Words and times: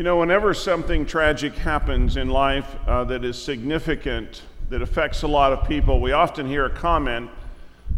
You 0.00 0.04
know, 0.04 0.16
whenever 0.16 0.54
something 0.54 1.04
tragic 1.04 1.54
happens 1.56 2.16
in 2.16 2.30
life 2.30 2.74
uh, 2.86 3.04
that 3.04 3.22
is 3.22 3.36
significant, 3.36 4.40
that 4.70 4.80
affects 4.80 5.24
a 5.24 5.28
lot 5.28 5.52
of 5.52 5.68
people, 5.68 6.00
we 6.00 6.12
often 6.12 6.46
hear 6.46 6.64
a 6.64 6.70
comment, 6.70 7.28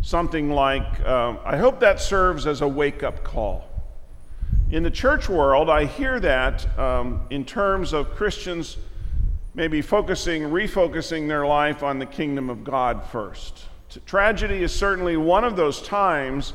something 0.01 0.51
like, 0.51 0.83
uh, 1.07 1.37
I 1.45 1.59
hope 1.59 1.79
that 1.79 2.01
serves 2.01 2.45
as 2.49 2.61
a 2.61 2.67
wake 2.67 3.05
up 3.05 3.23
call. 3.23 3.69
In 4.73 4.83
the 4.83 4.91
church 4.91 5.29
world, 5.29 5.71
I 5.71 5.85
hear 5.85 6.19
that 6.19 6.77
um, 6.77 7.25
in 7.31 7.45
terms 7.45 7.93
of 7.93 8.11
Christians 8.17 8.79
maybe 9.55 9.81
focusing, 9.81 10.43
refocusing 10.43 11.29
their 11.29 11.47
life 11.47 11.85
on 11.85 12.01
the 12.01 12.07
kingdom 12.07 12.51
of 12.51 12.65
God 12.65 13.05
first. 13.13 13.67
Tragedy 14.07 14.65
is 14.65 14.73
certainly 14.75 15.17
one 15.17 15.45
of 15.45 15.55
those 15.55 15.81
times 15.81 16.53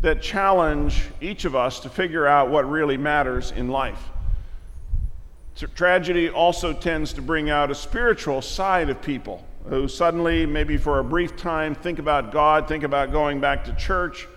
that 0.00 0.22
challenge 0.22 1.02
each 1.20 1.44
of 1.44 1.54
us 1.54 1.80
to 1.80 1.90
figure 1.90 2.26
out 2.26 2.48
what 2.48 2.66
really 2.66 2.96
matters 2.96 3.50
in 3.50 3.68
life. 3.68 4.02
Tragedy 5.56 6.28
also 6.28 6.74
tends 6.74 7.14
to 7.14 7.22
bring 7.22 7.48
out 7.48 7.70
a 7.70 7.74
spiritual 7.74 8.42
side 8.42 8.90
of 8.90 9.00
people 9.00 9.42
who 9.68 9.88
suddenly, 9.88 10.44
maybe 10.44 10.76
for 10.76 10.98
a 10.98 11.04
brief 11.04 11.34
time, 11.34 11.74
think 11.74 11.98
about 11.98 12.30
God, 12.30 12.68
think 12.68 12.84
about 12.84 13.10
going 13.10 13.40
back 13.40 13.64
to 13.64 13.74
church, 13.74 14.28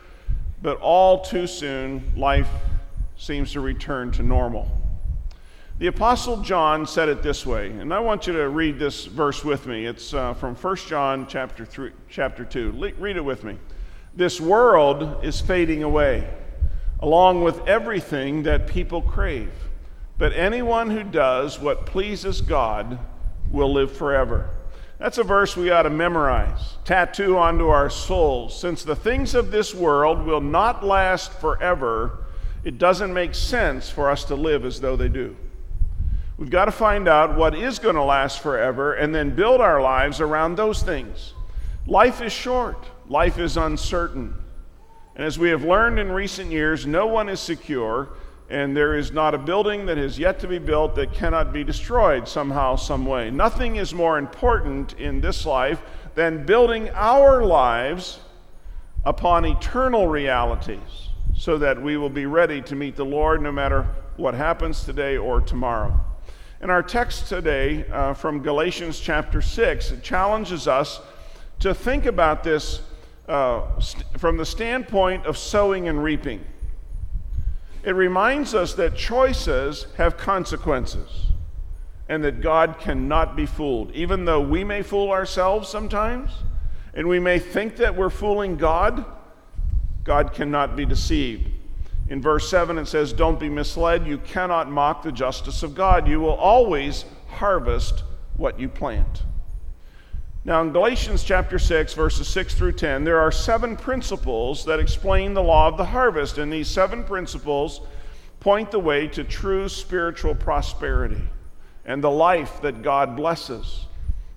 but 0.62 0.80
all 0.80 1.22
too 1.22 1.46
soon, 1.46 2.14
life 2.16 2.50
seems 3.18 3.52
to 3.52 3.60
return 3.60 4.12
to 4.12 4.24
normal. 4.24 4.70
The 5.78 5.88
Apostle 5.88 6.42
John 6.42 6.88
said 6.88 7.10
it 7.10 7.22
this 7.22 7.46
way, 7.46 7.72
and 7.72 7.94
I 7.94 8.00
want 8.00 8.26
you 8.26 8.34
to 8.34 8.48
read 8.48 8.80
this 8.80 9.06
verse 9.06 9.44
with 9.44 9.68
me. 9.68 9.86
It's 9.86 10.14
uh, 10.14 10.34
from 10.36 10.56
1 10.56 10.76
John 10.88 11.28
chapter, 11.28 11.66
three, 11.66 11.92
chapter 12.10 12.46
2. 12.46 12.74
Le- 12.78 12.94
read 12.94 13.18
it 13.18 13.24
with 13.24 13.44
me. 13.44 13.58
This 14.16 14.40
world 14.40 15.24
is 15.24 15.40
fading 15.42 15.84
away, 15.84 16.30
along 17.02 17.44
with 17.44 17.68
everything 17.68 18.44
that 18.44 18.68
people 18.68 19.02
crave. 19.02 19.52
But 20.20 20.34
anyone 20.34 20.90
who 20.90 21.04
does 21.04 21.60
what 21.60 21.86
pleases 21.86 22.42
God 22.42 23.00
will 23.52 23.72
live 23.72 23.96
forever. 23.96 24.50
That's 25.00 25.18
a 25.18 25.24
verse 25.24 25.56
we 25.56 25.72
ought 25.72 25.84
to 25.84 25.90
memorize, 25.90 26.76
tattoo 26.84 27.38
onto 27.38 27.70
our 27.70 27.90
souls. 27.90 28.60
Since 28.60 28.84
the 28.84 28.98
things 28.98 29.34
of 29.34 29.50
this 29.50 29.74
world 29.74 30.26
will 30.26 30.42
not 30.42 30.84
last 30.84 31.32
forever, 31.40 32.26
it 32.66 32.78
doesn't 32.78 33.14
make 33.14 33.34
sense 33.34 33.90
for 33.90 34.10
us 34.10 34.26
to 34.26 34.36
live 34.36 34.66
as 34.66 34.82
though 34.82 34.98
they 34.98 35.08
do. 35.08 35.38
We've 36.38 36.50
got 36.50 36.66
to 36.66 36.72
find 36.72 37.08
out 37.08 37.38
what 37.38 37.56
is 37.56 37.80
going 37.80 37.96
to 37.96 38.04
last 38.04 38.42
forever 38.42 38.96
and 38.96 39.16
then 39.16 39.34
build 39.34 39.62
our 39.62 39.82
lives 39.82 40.20
around 40.20 40.58
those 40.58 40.84
things. 40.84 41.34
Life 41.88 42.22
is 42.22 42.34
short, 42.34 42.86
life 43.08 43.40
is 43.40 43.56
uncertain. 43.56 44.34
And 45.16 45.24
as 45.26 45.40
we 45.40 45.50
have 45.50 45.64
learned 45.64 45.98
in 45.98 46.12
recent 46.12 46.52
years, 46.52 46.86
no 46.86 47.08
one 47.08 47.30
is 47.30 47.40
secure 47.40 48.10
and 48.50 48.76
there 48.76 48.96
is 48.96 49.12
not 49.12 49.36
a 49.36 49.38
building 49.38 49.86
that 49.86 49.98
has 49.98 50.18
yet 50.18 50.40
to 50.40 50.48
be 50.48 50.58
built 50.58 50.96
that 50.96 51.14
cannot 51.14 51.54
be 51.54 51.64
destroyed 51.64 52.28
somehow, 52.28 52.76
some 52.76 53.06
way. 53.06 53.30
Nothing 53.30 53.76
is 53.76 53.94
more 53.94 54.18
important 54.18 54.94
in 54.94 55.22
this 55.22 55.46
life 55.46 55.82
than 56.16 56.46
building 56.46 56.90
our 56.96 57.44
lives 57.44 58.20
upon 59.06 59.46
eternal 59.46 60.08
realities 60.08 61.10
so 61.38 61.58
that 61.58 61.82
we 61.82 61.96
will 61.96 62.10
be 62.10 62.26
ready 62.26 62.62
to 62.62 62.76
meet 62.76 62.96
the 62.96 63.06
Lord 63.06 63.42
no 63.42 63.52
matter 63.52 63.88
what 64.18 64.34
happens 64.34 64.84
today 64.84 65.16
or 65.16 65.40
tomorrow. 65.40 66.00
And 66.60 66.70
our 66.72 66.84
text 66.84 67.30
today 67.30 67.86
uh, 67.88 68.14
from 68.14 68.42
Galatians 68.42 69.00
chapter 69.00 69.42
6 69.42 69.94
challenges 70.02 70.68
us 70.68 71.00
to 71.60 71.74
think 71.74 72.06
about 72.06 72.44
this 72.44 72.82
uh, 73.28 73.80
st- 73.80 74.06
from 74.18 74.38
the 74.38 74.46
standpoint 74.46 75.26
of 75.26 75.38
sowing 75.38 75.88
and 75.88 76.04
reaping. 76.04 76.44
It 77.84 77.92
reminds 77.92 78.54
us 78.54 78.74
that 78.74 78.96
choices 78.96 79.88
have 79.98 80.18
consequences 80.18 81.28
and 82.10 82.24
that 82.24 82.42
God 82.42 82.78
cannot 82.80 83.36
be 83.36 83.46
fooled. 83.46 83.92
Even 83.92 84.26
though 84.26 84.42
we 84.42 84.64
may 84.64 84.82
fool 84.82 85.12
ourselves 85.12 85.70
sometimes 85.70 86.32
and 86.94 87.08
we 87.08 87.20
may 87.20 87.40
think 87.40 87.78
that 87.78 87.96
we're 87.96 88.10
fooling 88.10 88.58
God, 88.58 89.06
God 90.04 90.34
cannot 90.34 90.76
be 90.76 90.86
deceived. 90.86 91.48
In 92.10 92.22
verse 92.22 92.50
7, 92.50 92.78
it 92.80 92.88
says, 92.88 93.14
Don't 93.14 93.40
be 93.40 93.50
misled. 93.50 94.08
You 94.08 94.18
cannot 94.18 94.70
mock 94.70 95.04
the 95.04 95.12
justice 95.12 95.62
of 95.62 95.76
God. 95.76 96.08
You 96.08 96.20
will 96.20 96.36
always 96.36 97.06
harvest 97.28 98.04
what 98.36 98.60
you 98.60 98.68
plant. 98.68 99.24
Now, 100.46 100.62
in 100.62 100.72
Galatians 100.72 101.26
chapter 101.26 101.60
6, 101.60 101.94
verses 101.94 102.26
6 102.30 102.56
through 102.56 102.72
10, 102.72 103.04
there 103.04 103.20
are 103.20 103.32
seven 103.32 103.76
principles 103.76 104.64
that 104.66 104.80
explain 104.80 105.34
the 105.34 105.44
law 105.44 105.68
of 105.68 105.76
the 105.76 105.84
harvest, 105.84 106.38
and 106.38 106.52
these 106.52 106.70
seven 106.70 107.04
principles 107.04 107.82
point 108.40 108.72
the 108.72 108.80
way 108.80 109.06
to 109.10 109.26
true 109.26 109.68
spiritual 109.68 110.34
prosperity 110.34 111.22
and 111.84 112.02
the 112.02 112.10
life 112.10 112.62
that 112.62 112.82
God 112.82 113.18
blesses. 113.18 113.86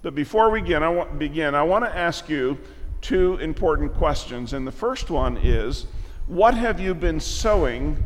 But 0.03 0.17
before 0.17 0.51
we 0.51 0.61
begin, 0.61 0.83
I 0.83 0.89
want, 0.89 1.21
begin, 1.21 1.55
I 1.55 1.63
want 1.63 1.85
to 1.85 1.97
ask 1.97 2.29
you 2.29 2.59
two 3.01 3.37
important 3.37 3.95
questions. 3.95 4.55
And 4.55 4.67
the 4.67 4.73
first 4.73 5.09
one 5.09 5.37
is 5.37 5.87
What 6.27 6.55
have 6.55 6.81
you 6.81 6.95
been 6.95 7.21
sowing 7.21 8.03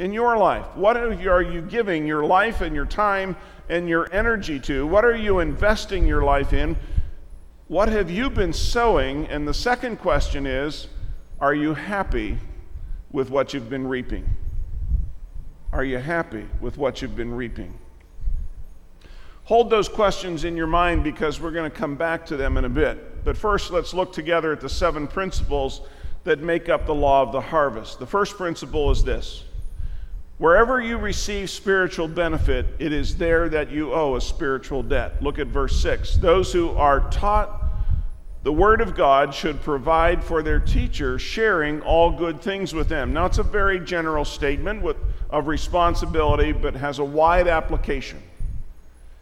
in 0.00 0.12
your 0.12 0.36
life? 0.36 0.66
What 0.74 0.96
are 0.96 1.42
you 1.42 1.62
giving 1.62 2.06
your 2.08 2.24
life 2.24 2.60
and 2.60 2.74
your 2.74 2.86
time 2.86 3.36
and 3.68 3.88
your 3.88 4.12
energy 4.12 4.58
to? 4.60 4.84
What 4.84 5.04
are 5.04 5.16
you 5.16 5.38
investing 5.38 6.08
your 6.08 6.22
life 6.22 6.52
in? 6.52 6.76
What 7.68 7.88
have 7.88 8.10
you 8.10 8.30
been 8.30 8.52
sowing? 8.52 9.26
And 9.26 9.46
the 9.46 9.54
second 9.54 9.98
question 9.98 10.46
is 10.46 10.88
Are 11.40 11.54
you 11.54 11.74
happy 11.74 12.38
with 13.10 13.30
what 13.30 13.52
you've 13.52 13.68
been 13.68 13.86
reaping? 13.86 14.28
Are 15.72 15.84
you 15.84 15.98
happy 15.98 16.46
with 16.60 16.78
what 16.78 17.02
you've 17.02 17.16
been 17.16 17.34
reaping? 17.34 17.76
Hold 19.44 19.70
those 19.70 19.88
questions 19.88 20.44
in 20.44 20.56
your 20.56 20.66
mind 20.66 21.04
because 21.04 21.40
we're 21.40 21.50
going 21.50 21.70
to 21.70 21.76
come 21.76 21.96
back 21.96 22.26
to 22.26 22.36
them 22.36 22.56
in 22.56 22.64
a 22.64 22.68
bit. 22.68 23.24
But 23.24 23.36
first, 23.36 23.70
let's 23.70 23.94
look 23.94 24.12
together 24.12 24.52
at 24.52 24.60
the 24.60 24.68
seven 24.68 25.06
principles 25.06 25.82
that 26.24 26.40
make 26.40 26.68
up 26.68 26.86
the 26.86 26.94
law 26.94 27.22
of 27.22 27.30
the 27.30 27.40
harvest. 27.40 27.98
The 27.98 28.06
first 28.06 28.36
principle 28.36 28.90
is 28.90 29.04
this 29.04 29.44
Wherever 30.38 30.82
you 30.82 30.98
receive 30.98 31.48
spiritual 31.48 32.08
benefit, 32.08 32.66
it 32.78 32.92
is 32.92 33.16
there 33.16 33.48
that 33.48 33.70
you 33.70 33.94
owe 33.94 34.16
a 34.16 34.20
spiritual 34.20 34.82
debt. 34.82 35.22
Look 35.22 35.38
at 35.38 35.46
verse 35.46 35.80
6. 35.80 36.16
Those 36.16 36.52
who 36.52 36.70
are 36.72 37.08
taught 37.08 37.62
the 38.42 38.52
Word 38.52 38.82
of 38.82 38.94
God 38.94 39.34
should 39.34 39.60
provide 39.62 40.22
for 40.22 40.42
their 40.42 40.60
teacher, 40.60 41.18
sharing 41.18 41.80
all 41.80 42.12
good 42.12 42.40
things 42.40 42.74
with 42.74 42.88
them. 42.88 43.12
Now, 43.14 43.24
it's 43.24 43.38
a 43.38 43.42
very 43.42 43.80
general 43.80 44.24
statement 44.24 44.82
with, 44.82 44.96
of 45.30 45.48
responsibility, 45.48 46.52
but 46.52 46.74
has 46.76 46.98
a 46.98 47.04
wide 47.04 47.48
application. 47.48 48.22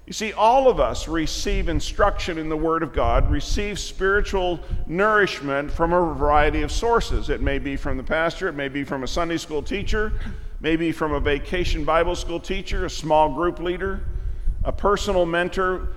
You 0.07 0.13
see, 0.13 0.35
all 0.35 0.69
of 0.69 0.81
us 0.81 1.09
receive 1.09 1.71
instruction 1.71 2.37
in 2.37 2.51
the 2.51 2.57
Word 2.57 2.83
of 2.83 2.93
God, 2.93 3.31
receive 3.31 3.79
spiritual 3.79 4.61
nourishment 4.87 5.71
from 5.71 5.95
a 5.95 6.13
variety 6.13 6.61
of 6.61 6.71
sources. 6.71 7.31
It 7.31 7.41
may 7.41 7.59
be 7.59 7.77
from 7.77 7.97
the 7.97 8.03
pastor, 8.03 8.49
it 8.49 8.55
may 8.55 8.69
be 8.69 8.85
from 8.85 9.05
a 9.05 9.09
Sunday 9.09 9.39
school 9.39 9.63
teacher, 9.63 10.13
maybe 10.65 10.91
from 10.93 11.13
a 11.13 11.21
vacation 11.21 11.85
Bible 11.85 12.17
school 12.17 12.41
teacher, 12.41 12.87
a 12.87 12.91
small 12.91 13.29
group 13.35 13.59
leader, 13.59 14.01
a 14.65 14.73
personal 14.73 15.27
mentor. 15.27 15.89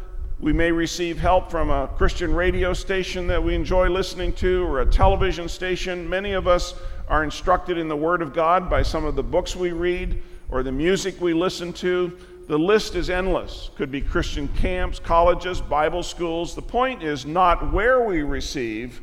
We 0.41 0.51
may 0.51 0.73
receive 0.73 1.17
help 1.17 1.49
from 1.49 1.69
a 1.69 1.87
Christian 1.95 2.33
radio 2.33 2.73
station 2.73 3.27
that 3.27 3.41
we 3.41 3.55
enjoy 3.55 3.87
listening 3.87 4.33
to 4.33 4.65
or 4.65 4.81
a 4.81 4.85
television 4.85 5.47
station. 5.47 6.09
Many 6.09 6.33
of 6.33 6.49
us 6.49 6.73
are 7.07 7.23
instructed 7.23 7.77
in 7.77 7.87
the 7.87 7.95
Word 7.95 8.21
of 8.21 8.33
God 8.33 8.69
by 8.69 8.81
some 8.81 9.05
of 9.05 9.15
the 9.15 9.23
books 9.23 9.55
we 9.55 9.71
read 9.71 10.21
or 10.51 10.63
the 10.63 10.71
music 10.73 11.21
we 11.21 11.33
listen 11.33 11.71
to. 11.71 12.17
The 12.49 12.59
list 12.59 12.95
is 12.95 13.09
endless. 13.09 13.69
Could 13.77 13.89
be 13.89 14.01
Christian 14.01 14.49
camps, 14.49 14.99
colleges, 14.99 15.61
Bible 15.61 16.03
schools. 16.03 16.55
The 16.55 16.61
point 16.61 17.03
is 17.03 17.25
not 17.25 17.71
where 17.71 18.01
we 18.03 18.21
receive 18.21 18.99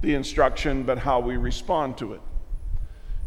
the 0.00 0.14
instruction, 0.14 0.84
but 0.84 0.96
how 0.96 1.20
we 1.20 1.36
respond 1.36 1.98
to 1.98 2.14
it. 2.14 2.22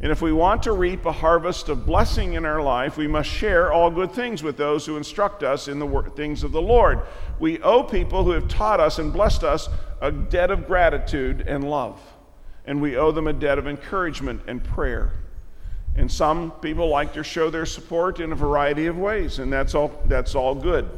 And 0.01 0.11
if 0.11 0.21
we 0.21 0.33
want 0.33 0.63
to 0.63 0.73
reap 0.73 1.05
a 1.05 1.11
harvest 1.11 1.69
of 1.69 1.85
blessing 1.85 2.33
in 2.33 2.45
our 2.45 2.61
life, 2.61 2.97
we 2.97 3.07
must 3.07 3.29
share 3.29 3.71
all 3.71 3.89
good 3.89 4.11
things 4.11 4.43
with 4.43 4.57
those 4.57 4.85
who 4.85 4.97
instruct 4.97 5.41
us 5.41 5.67
in 5.67 5.79
the 5.79 6.11
things 6.15 6.43
of 6.43 6.51
the 6.51 6.61
Lord. 6.61 7.01
We 7.39 7.61
owe 7.61 7.81
people 7.81 8.23
who 8.23 8.31
have 8.31 8.47
taught 8.47 8.79
us 8.79 8.99
and 8.99 9.13
blessed 9.13 9.43
us 9.43 9.69
a 10.01 10.11
debt 10.11 10.51
of 10.51 10.67
gratitude 10.67 11.45
and 11.47 11.69
love. 11.69 12.01
And 12.65 12.81
we 12.81 12.97
owe 12.97 13.11
them 13.11 13.27
a 13.27 13.33
debt 13.33 13.57
of 13.57 13.67
encouragement 13.67 14.41
and 14.47 14.63
prayer. 14.63 15.13
And 15.95 16.11
some 16.11 16.51
people 16.51 16.89
like 16.89 17.13
to 17.13 17.23
show 17.23 17.49
their 17.49 17.65
support 17.65 18.19
in 18.19 18.33
a 18.33 18.35
variety 18.35 18.87
of 18.87 18.97
ways, 18.97 19.39
and 19.39 19.51
that's 19.51 19.73
all, 19.73 20.03
that's 20.07 20.35
all 20.35 20.53
good. 20.53 20.89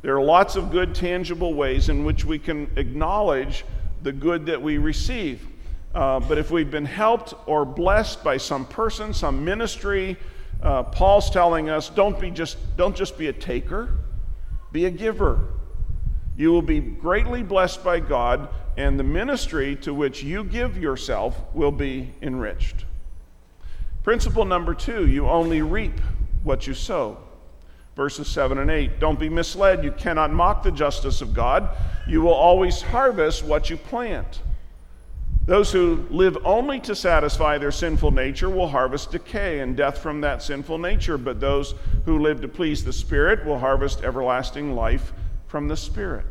There 0.00 0.16
are 0.16 0.22
lots 0.22 0.56
of 0.56 0.70
good, 0.70 0.94
tangible 0.94 1.52
ways 1.52 1.90
in 1.90 2.04
which 2.04 2.24
we 2.24 2.38
can 2.38 2.70
acknowledge 2.76 3.64
the 4.02 4.12
good 4.12 4.46
that 4.46 4.62
we 4.62 4.78
receive. 4.78 5.46
Uh, 5.98 6.20
but 6.20 6.38
if 6.38 6.52
we've 6.52 6.70
been 6.70 6.84
helped 6.84 7.34
or 7.46 7.64
blessed 7.64 8.22
by 8.22 8.36
some 8.36 8.64
person, 8.64 9.12
some 9.12 9.44
ministry, 9.44 10.16
uh, 10.62 10.80
Paul's 10.84 11.28
telling 11.28 11.70
us 11.70 11.88
don't 11.88 12.20
be 12.20 12.30
just 12.30 12.56
don't 12.76 12.94
just 12.94 13.18
be 13.18 13.26
a 13.26 13.32
taker, 13.32 13.96
be 14.70 14.84
a 14.84 14.90
giver. 14.92 15.40
You 16.36 16.52
will 16.52 16.62
be 16.62 16.78
greatly 16.78 17.42
blessed 17.42 17.82
by 17.82 17.98
God, 17.98 18.48
and 18.76 18.96
the 18.96 19.02
ministry 19.02 19.74
to 19.78 19.92
which 19.92 20.22
you 20.22 20.44
give 20.44 20.78
yourself 20.78 21.36
will 21.52 21.72
be 21.72 22.12
enriched. 22.22 22.84
Principle 24.04 24.44
number 24.44 24.74
two: 24.74 25.08
you 25.08 25.26
only 25.28 25.62
reap 25.62 25.98
what 26.44 26.68
you 26.68 26.74
sow. 26.74 27.16
verses 27.96 28.28
7 28.28 28.58
and 28.58 28.70
8. 28.70 29.00
Don't 29.00 29.18
be 29.18 29.28
misled. 29.28 29.82
You 29.82 29.90
cannot 29.90 30.32
mock 30.32 30.62
the 30.62 30.70
justice 30.70 31.22
of 31.22 31.34
God. 31.34 31.70
You 32.06 32.22
will 32.22 32.34
always 32.34 32.80
harvest 32.80 33.42
what 33.42 33.68
you 33.68 33.76
plant. 33.76 34.42
Those 35.48 35.72
who 35.72 36.04
live 36.10 36.36
only 36.44 36.78
to 36.80 36.94
satisfy 36.94 37.56
their 37.56 37.72
sinful 37.72 38.10
nature 38.10 38.50
will 38.50 38.68
harvest 38.68 39.12
decay 39.12 39.60
and 39.60 39.74
death 39.74 39.96
from 39.96 40.20
that 40.20 40.42
sinful 40.42 40.76
nature, 40.76 41.16
but 41.16 41.40
those 41.40 41.74
who 42.04 42.18
live 42.18 42.42
to 42.42 42.48
please 42.48 42.84
the 42.84 42.92
Spirit 42.92 43.46
will 43.46 43.58
harvest 43.58 44.04
everlasting 44.04 44.74
life 44.74 45.14
from 45.46 45.66
the 45.66 45.76
Spirit. 45.76 46.26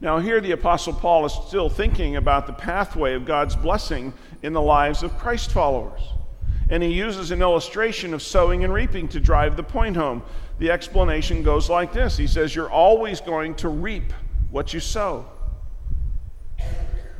Now, 0.00 0.18
here 0.18 0.40
the 0.40 0.52
Apostle 0.52 0.94
Paul 0.94 1.26
is 1.26 1.38
still 1.46 1.68
thinking 1.68 2.16
about 2.16 2.46
the 2.46 2.54
pathway 2.54 3.12
of 3.12 3.26
God's 3.26 3.54
blessing 3.54 4.14
in 4.42 4.54
the 4.54 4.62
lives 4.62 5.02
of 5.02 5.18
Christ 5.18 5.52
followers. 5.52 6.00
And 6.70 6.82
he 6.82 6.90
uses 6.90 7.32
an 7.32 7.42
illustration 7.42 8.14
of 8.14 8.22
sowing 8.22 8.64
and 8.64 8.72
reaping 8.72 9.08
to 9.08 9.20
drive 9.20 9.58
the 9.58 9.62
point 9.62 9.94
home. 9.94 10.22
The 10.58 10.70
explanation 10.70 11.42
goes 11.42 11.68
like 11.68 11.92
this 11.92 12.16
He 12.16 12.26
says, 12.26 12.54
You're 12.54 12.70
always 12.70 13.20
going 13.20 13.56
to 13.56 13.68
reap 13.68 14.10
what 14.50 14.72
you 14.72 14.80
sow. 14.80 15.26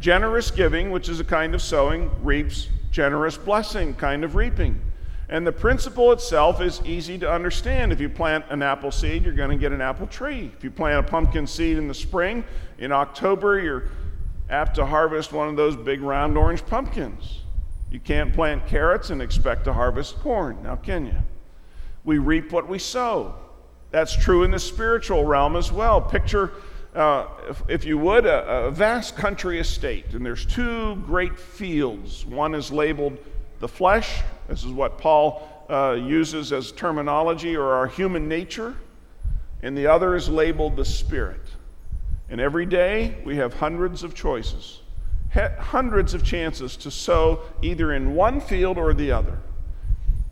Generous 0.01 0.51
giving, 0.51 0.91
which 0.91 1.09
is 1.09 1.21
a 1.21 1.25
kind 1.25 1.55
of 1.55 1.63
sowing, 1.63 2.11
reaps 2.25 2.69
generous 2.91 3.37
blessing, 3.37 3.95
kind 3.95 4.25
of 4.25 4.35
reaping. 4.35 4.81
And 5.29 5.47
the 5.47 5.53
principle 5.53 6.11
itself 6.11 6.61
is 6.61 6.81
easy 6.85 7.17
to 7.19 7.31
understand. 7.31 7.93
If 7.93 8.01
you 8.01 8.09
plant 8.09 8.45
an 8.49 8.63
apple 8.63 8.91
seed, 8.91 9.25
you're 9.25 9.35
going 9.35 9.51
to 9.51 9.57
get 9.57 9.71
an 9.71 9.81
apple 9.81 10.09
tree. 10.09 10.51
If 10.57 10.65
you 10.65 10.73
plant 10.73 11.07
a 11.07 11.09
pumpkin 11.09 11.47
seed 11.47 11.79
in 11.79 11.87
the 11.87 11.95
spring, 11.95 12.43
in 12.79 12.91
October, 12.91 13.61
you're 13.61 13.85
apt 14.49 14.75
to 14.75 14.87
harvest 14.87 15.33
one 15.33 15.49
of 15.49 15.57
those 15.57 15.77
big 15.77 16.01
round 16.01 16.37
orange 16.37 16.67
pumpkins. 16.67 17.43
You 17.93 18.01
can't 18.01 18.35
plant 18.35 18.67
carrots 18.67 19.11
and 19.11 19.23
expect 19.23 19.65
to 19.65 19.73
harvest 19.73 20.19
corn, 20.19 20.63
now 20.65 20.77
can 20.77 21.07
you? 21.07 21.17
We 22.05 22.19
reap 22.19 22.51
what 22.51 22.69
we 22.69 22.79
sow. 22.79 23.37
That's 23.93 24.17
true 24.17 24.43
in 24.43 24.51
the 24.51 24.59
spiritual 24.59 25.25
realm 25.25 25.57
as 25.57 25.71
well. 25.71 26.01
Picture 26.01 26.53
uh, 26.95 27.27
if, 27.49 27.63
if, 27.69 27.85
you 27.85 27.97
would, 27.99 28.27
a, 28.27 28.67
a, 28.67 28.71
vast 28.71 29.17
country 29.17 29.61
estate, 29.61 30.13
and 30.13 30.27
there's 30.27 30.45
two 30.45 30.97
great 30.97 31.39
fields. 31.39 32.27
One 32.27 32.55
is 32.55 32.73
labeled 32.73 33.19
the 33.61 33.69
flesh, 33.69 34.23
this 34.49 34.65
is 34.65 34.73
what 34.73 34.99
Paul 34.99 35.67
uh, 35.71 35.93
uses 35.93 36.53
as 36.53 36.73
terminology, 36.73 37.57
or 37.57 37.73
our 37.75 37.87
human 37.87 38.27
nature, 38.27 38.75
and 39.63 39.77
the 39.77 39.87
other 39.87 40.17
is 40.17 40.29
labeled 40.29 40.77
the 40.77 40.85
spirit. 40.85 41.43
And 42.29 42.41
every 42.41 42.67
day 42.67 43.17
we 43.25 43.37
have 43.37 43.55
hundreds 43.55 44.03
of 44.03 44.15
choices, 44.15 44.81
hundreds 45.33 46.15
of 46.15 46.25
chances 46.25 46.77
to 46.79 46.91
sow 46.91 47.43
either 47.63 47.93
in 47.93 48.15
one 48.15 48.41
field 48.41 48.79
or 48.79 48.95
the 48.95 49.13
other. 49.13 49.39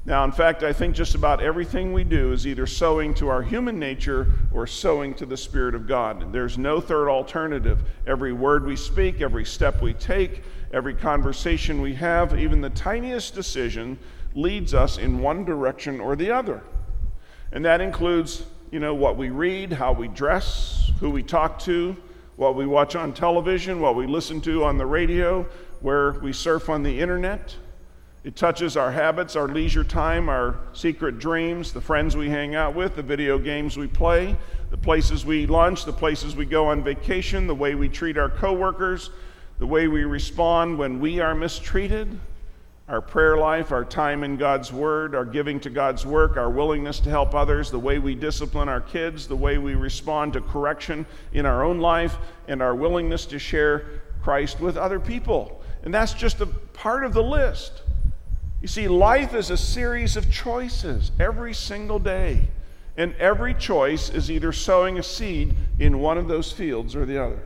Now, 0.08 0.25
in 0.25 0.32
fact, 0.32 0.62
I 0.62 0.72
think 0.72 0.96
just 0.96 1.14
about 1.14 1.43
everything 1.43 1.93
we 1.93 2.02
do 2.02 2.32
is 2.32 2.46
either 2.46 2.66
sowing 2.66 3.12
to 3.16 3.28
our 3.28 3.43
human 3.43 3.78
nature 3.78 4.26
or 4.55 4.66
sowing 4.66 5.12
to 5.16 5.26
the 5.26 5.37
Spirit 5.37 5.75
of 5.75 5.87
God. 5.87 6.32
There's 6.32 6.56
no 6.56 6.81
third 6.81 7.10
alternative. 7.10 7.82
Every 8.06 8.32
word 8.32 8.64
we 8.64 8.75
speak, 8.75 9.20
every 9.20 9.44
step 9.44 9.82
we 9.82 9.93
take, 9.93 10.44
every 10.72 10.94
conversation 10.94 11.82
we 11.82 11.94
have, 11.96 12.40
even 12.40 12.62
the 12.62 12.70
tiniest 12.70 13.34
decision 13.34 13.99
leads 14.34 14.72
us 14.72 14.96
in 14.96 15.19
one 15.19 15.44
direction 15.44 16.00
or 16.00 16.16
the 16.16 16.31
other. 16.31 16.62
And 17.52 17.62
that 17.66 17.82
includes, 17.82 18.44
you 18.70 18.81
know, 18.81 18.94
what 18.94 19.19
we 19.19 19.28
read, 19.28 19.75
how 19.75 19.93
we 19.93 20.08
dress, 20.08 20.90
who 21.00 21.11
we 21.11 21.22
talk 21.22 21.58
to, 21.64 21.94
what 22.37 22.54
we 22.54 22.64
watch 22.64 22.96
on 22.96 23.12
television, 23.12 23.78
what 23.78 23.94
we 23.94 24.06
listen 24.06 24.40
to 24.40 24.64
on 24.64 24.78
the 24.78 24.87
radio, 24.87 25.46
where 25.82 26.12
we 26.20 26.32
surf 26.32 26.70
on 26.70 26.82
the 26.82 26.99
internet. 26.99 27.54
It 28.25 28.35
touches 28.35 28.76
our 28.76 28.91
habits, 28.91 29.37
our 29.37 29.47
leisure 29.47 29.85
time, 29.85 30.29
our 30.29 30.56
secret 30.73 31.19
dreams, 31.19 31.73
the 31.73 31.81
friends 31.81 32.17
we 32.17 32.29
hang 32.29 32.56
out 32.56 32.75
with, 32.75 32.97
the 32.97 33.03
video 33.03 33.38
games 33.38 33.76
we 33.76 33.87
play, 33.87 34.37
the 34.70 34.76
places 34.76 35.25
we 35.25 35.47
lunch, 35.47 35.85
the 35.85 35.93
places 35.93 36.35
we 36.35 36.44
go 36.44 36.67
on 36.67 36.82
vacation, 36.82 37.47
the 37.47 37.55
way 37.55 37.76
we 37.76 37.88
treat 37.88 38.19
our 38.19 38.29
coworkers, 38.29 39.11
the 39.61 39.67
way 39.67 39.87
we 39.87 40.05
respond 40.05 40.76
when 40.76 40.99
we 40.99 41.20
are 41.20 41.35
mistreated, 41.35 42.19
our 42.88 43.00
prayer 43.00 43.37
life, 43.37 43.70
our 43.70 43.85
time 43.85 44.25
in 44.25 44.37
God's 44.37 44.73
Word, 44.73 45.14
our 45.14 45.25
giving 45.25 45.61
to 45.61 45.71
God's 45.71 46.05
work, 46.05 46.37
our 46.37 46.50
willingness 46.50 46.99
to 47.00 47.11
help 47.11 47.35
others, 47.35 47.71
the 47.71 47.79
way 47.79 47.99
we 47.99 48.14
discipline 48.14 48.69
our 48.69 48.81
kids, 48.81 49.29
the 49.29 49.37
way 49.37 49.59
we 49.59 49.75
respond 49.75 50.32
to 50.32 50.41
correction 50.41 51.06
in 51.32 51.47
our 51.47 51.62
own 51.62 51.79
life, 51.79 52.17
and 52.49 52.62
our 52.62 52.75
willingness 52.75 53.26
to 53.26 53.38
share 53.38 54.03
Christ 54.23 54.59
with 54.59 54.76
other 54.76 54.99
people. 54.99 55.62
And 55.85 55.94
that's 55.94 56.14
just 56.14 56.41
a 56.41 56.47
part 56.47 57.05
of 57.05 57.12
the 57.12 57.23
list. 57.23 57.82
You 58.60 58.69
see, 58.69 58.88
life 58.88 59.34
is 59.34 59.50
a 59.50 59.56
series 59.56 60.16
of 60.16 60.31
choices 60.31 61.12
every 61.20 61.55
single 61.55 61.99
day. 61.99 62.49
And 62.96 63.14
every 63.14 63.55
choice 63.55 64.10
is 64.10 64.31
either 64.31 64.52
sowing 64.52 64.99
a 64.99 65.02
seed 65.02 65.55
in 65.78 66.00
one 66.00 66.19
of 66.19 66.26
those 66.26 66.50
fields 66.50 66.96
or 66.96 67.06
the 67.06 67.22
other. 67.22 67.40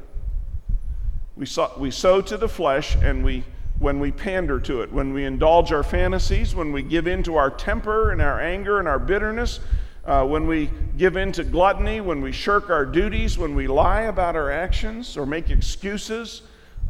We 1.36 1.44
sow, 1.44 1.72
we 1.76 1.90
sow 1.90 2.22
to 2.22 2.36
the 2.38 2.48
flesh 2.48 2.96
and 2.96 3.22
we 3.24 3.44
when 3.78 3.98
we 3.98 4.12
pander 4.12 4.60
to 4.60 4.82
it, 4.82 4.92
when 4.92 5.12
we 5.12 5.24
indulge 5.24 5.72
our 5.72 5.82
fantasies, 5.82 6.54
when 6.54 6.72
we 6.72 6.82
give 6.82 7.08
in 7.08 7.20
to 7.24 7.34
our 7.34 7.50
temper 7.50 8.12
and 8.12 8.22
our 8.22 8.40
anger 8.40 8.78
and 8.78 8.86
our 8.86 9.00
bitterness, 9.00 9.58
uh, 10.04 10.24
when 10.24 10.46
we 10.46 10.70
give 10.96 11.16
in 11.16 11.32
to 11.32 11.42
gluttony, 11.42 12.00
when 12.00 12.20
we 12.20 12.30
shirk 12.30 12.70
our 12.70 12.86
duties, 12.86 13.36
when 13.36 13.56
we 13.56 13.66
lie 13.66 14.02
about 14.02 14.36
our 14.36 14.52
actions 14.52 15.16
or 15.16 15.26
make 15.26 15.50
excuses, 15.50 16.42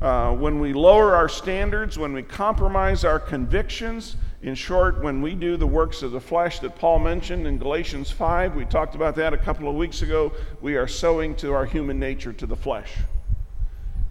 uh, 0.02 0.34
when 0.34 0.58
we 0.58 0.72
lower 0.72 1.14
our 1.14 1.28
standards, 1.28 1.96
when 1.96 2.12
we 2.12 2.22
compromise 2.22 3.04
our 3.04 3.20
convictions, 3.20 4.16
in 4.42 4.56
short, 4.56 5.00
when 5.00 5.22
we 5.22 5.36
do 5.36 5.56
the 5.56 5.66
works 5.66 6.02
of 6.02 6.10
the 6.10 6.20
flesh 6.20 6.58
that 6.58 6.74
Paul 6.74 6.98
mentioned 6.98 7.46
in 7.46 7.56
Galatians 7.56 8.10
5, 8.10 8.56
we 8.56 8.64
talked 8.64 8.96
about 8.96 9.14
that 9.14 9.32
a 9.32 9.38
couple 9.38 9.68
of 9.68 9.76
weeks 9.76 10.02
ago, 10.02 10.32
we 10.60 10.74
are 10.74 10.88
sowing 10.88 11.36
to 11.36 11.54
our 11.54 11.64
human 11.64 12.00
nature, 12.00 12.32
to 12.32 12.46
the 12.46 12.56
flesh. 12.56 12.92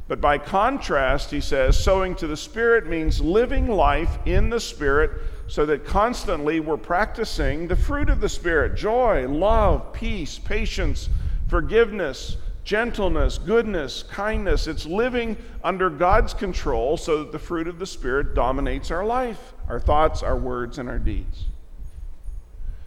But 0.07 0.21
by 0.21 0.38
contrast, 0.38 1.29
he 1.29 1.41
says, 1.41 1.81
sowing 1.81 2.15
to 2.15 2.27
the 2.27 2.38
Spirit 2.38 2.88
means 2.88 3.19
living 3.19 3.67
life 3.67 4.17
in 4.25 4.49
the 4.49 4.59
Spirit 4.61 5.11
so 5.47 5.65
that 5.65 5.85
constantly 5.85 6.61
we're 6.61 6.77
practicing 6.77 7.67
the 7.67 7.75
fruit 7.75 8.09
of 8.09 8.21
the 8.21 8.29
Spirit 8.29 8.77
joy, 8.77 9.27
love, 9.27 9.91
peace, 9.91 10.39
patience, 10.39 11.09
forgiveness, 11.49 12.38
gentleness, 12.63 13.37
goodness, 13.37 14.03
kindness. 14.03 14.67
It's 14.67 14.85
living 14.85 15.37
under 15.63 15.89
God's 15.89 16.33
control 16.33 16.97
so 16.97 17.19
that 17.19 17.31
the 17.31 17.39
fruit 17.39 17.67
of 17.67 17.79
the 17.79 17.85
Spirit 17.85 18.35
dominates 18.35 18.91
our 18.91 19.05
life, 19.05 19.53
our 19.67 19.79
thoughts, 19.79 20.23
our 20.23 20.37
words, 20.37 20.77
and 20.77 20.87
our 20.87 21.00
deeds. 21.00 21.45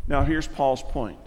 Now, 0.06 0.24
here's 0.24 0.46
Paul's 0.46 0.82
point 0.82 1.18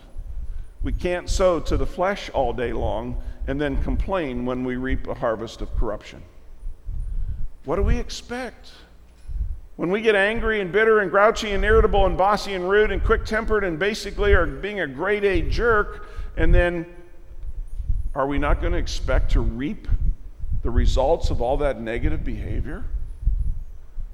we 0.83 0.93
can't 0.93 1.29
sow 1.29 1.60
to 1.62 1.75
the 1.75 1.88
flesh 1.88 2.29
all 2.29 2.53
day 2.53 2.72
long 2.72 3.22
and 3.48 3.60
then 3.60 3.81
complain 3.83 4.45
when 4.45 4.63
we 4.63 4.75
reap 4.75 5.07
a 5.07 5.13
harvest 5.13 5.62
of 5.62 5.75
corruption. 5.75 6.22
What 7.65 7.77
do 7.77 7.83
we 7.83 7.98
expect? 7.98 8.72
When 9.75 9.89
we 9.91 10.01
get 10.01 10.15
angry 10.15 10.62
and 10.62 10.72
bitter 10.72 11.00
and 11.00 11.12
grouchy 11.12 11.51
and 11.51 11.63
irritable 11.63 12.05
and 12.05 12.17
bossy 12.17 12.53
and 12.53 12.69
rude 12.69 12.91
and 12.91 13.03
quick 13.03 13.25
tempered 13.25 13.63
and 13.63 13.77
basically 13.77 14.33
are 14.33 14.45
being 14.45 14.79
a 14.79 14.88
grade 14.88 15.24
A 15.24 15.41
jerk, 15.41 16.07
and 16.36 16.53
then 16.53 16.86
are 18.17 18.25
we 18.25 18.39
not 18.39 18.62
going 18.62 18.74
to 18.74 18.79
expect 18.79 19.31
to 19.33 19.41
reap 19.41 19.88
the 20.63 20.71
results 20.71 21.29
of 21.29 21.39
all 21.39 21.57
that 21.57 21.79
negative 21.79 22.24
behavior? 22.24 22.83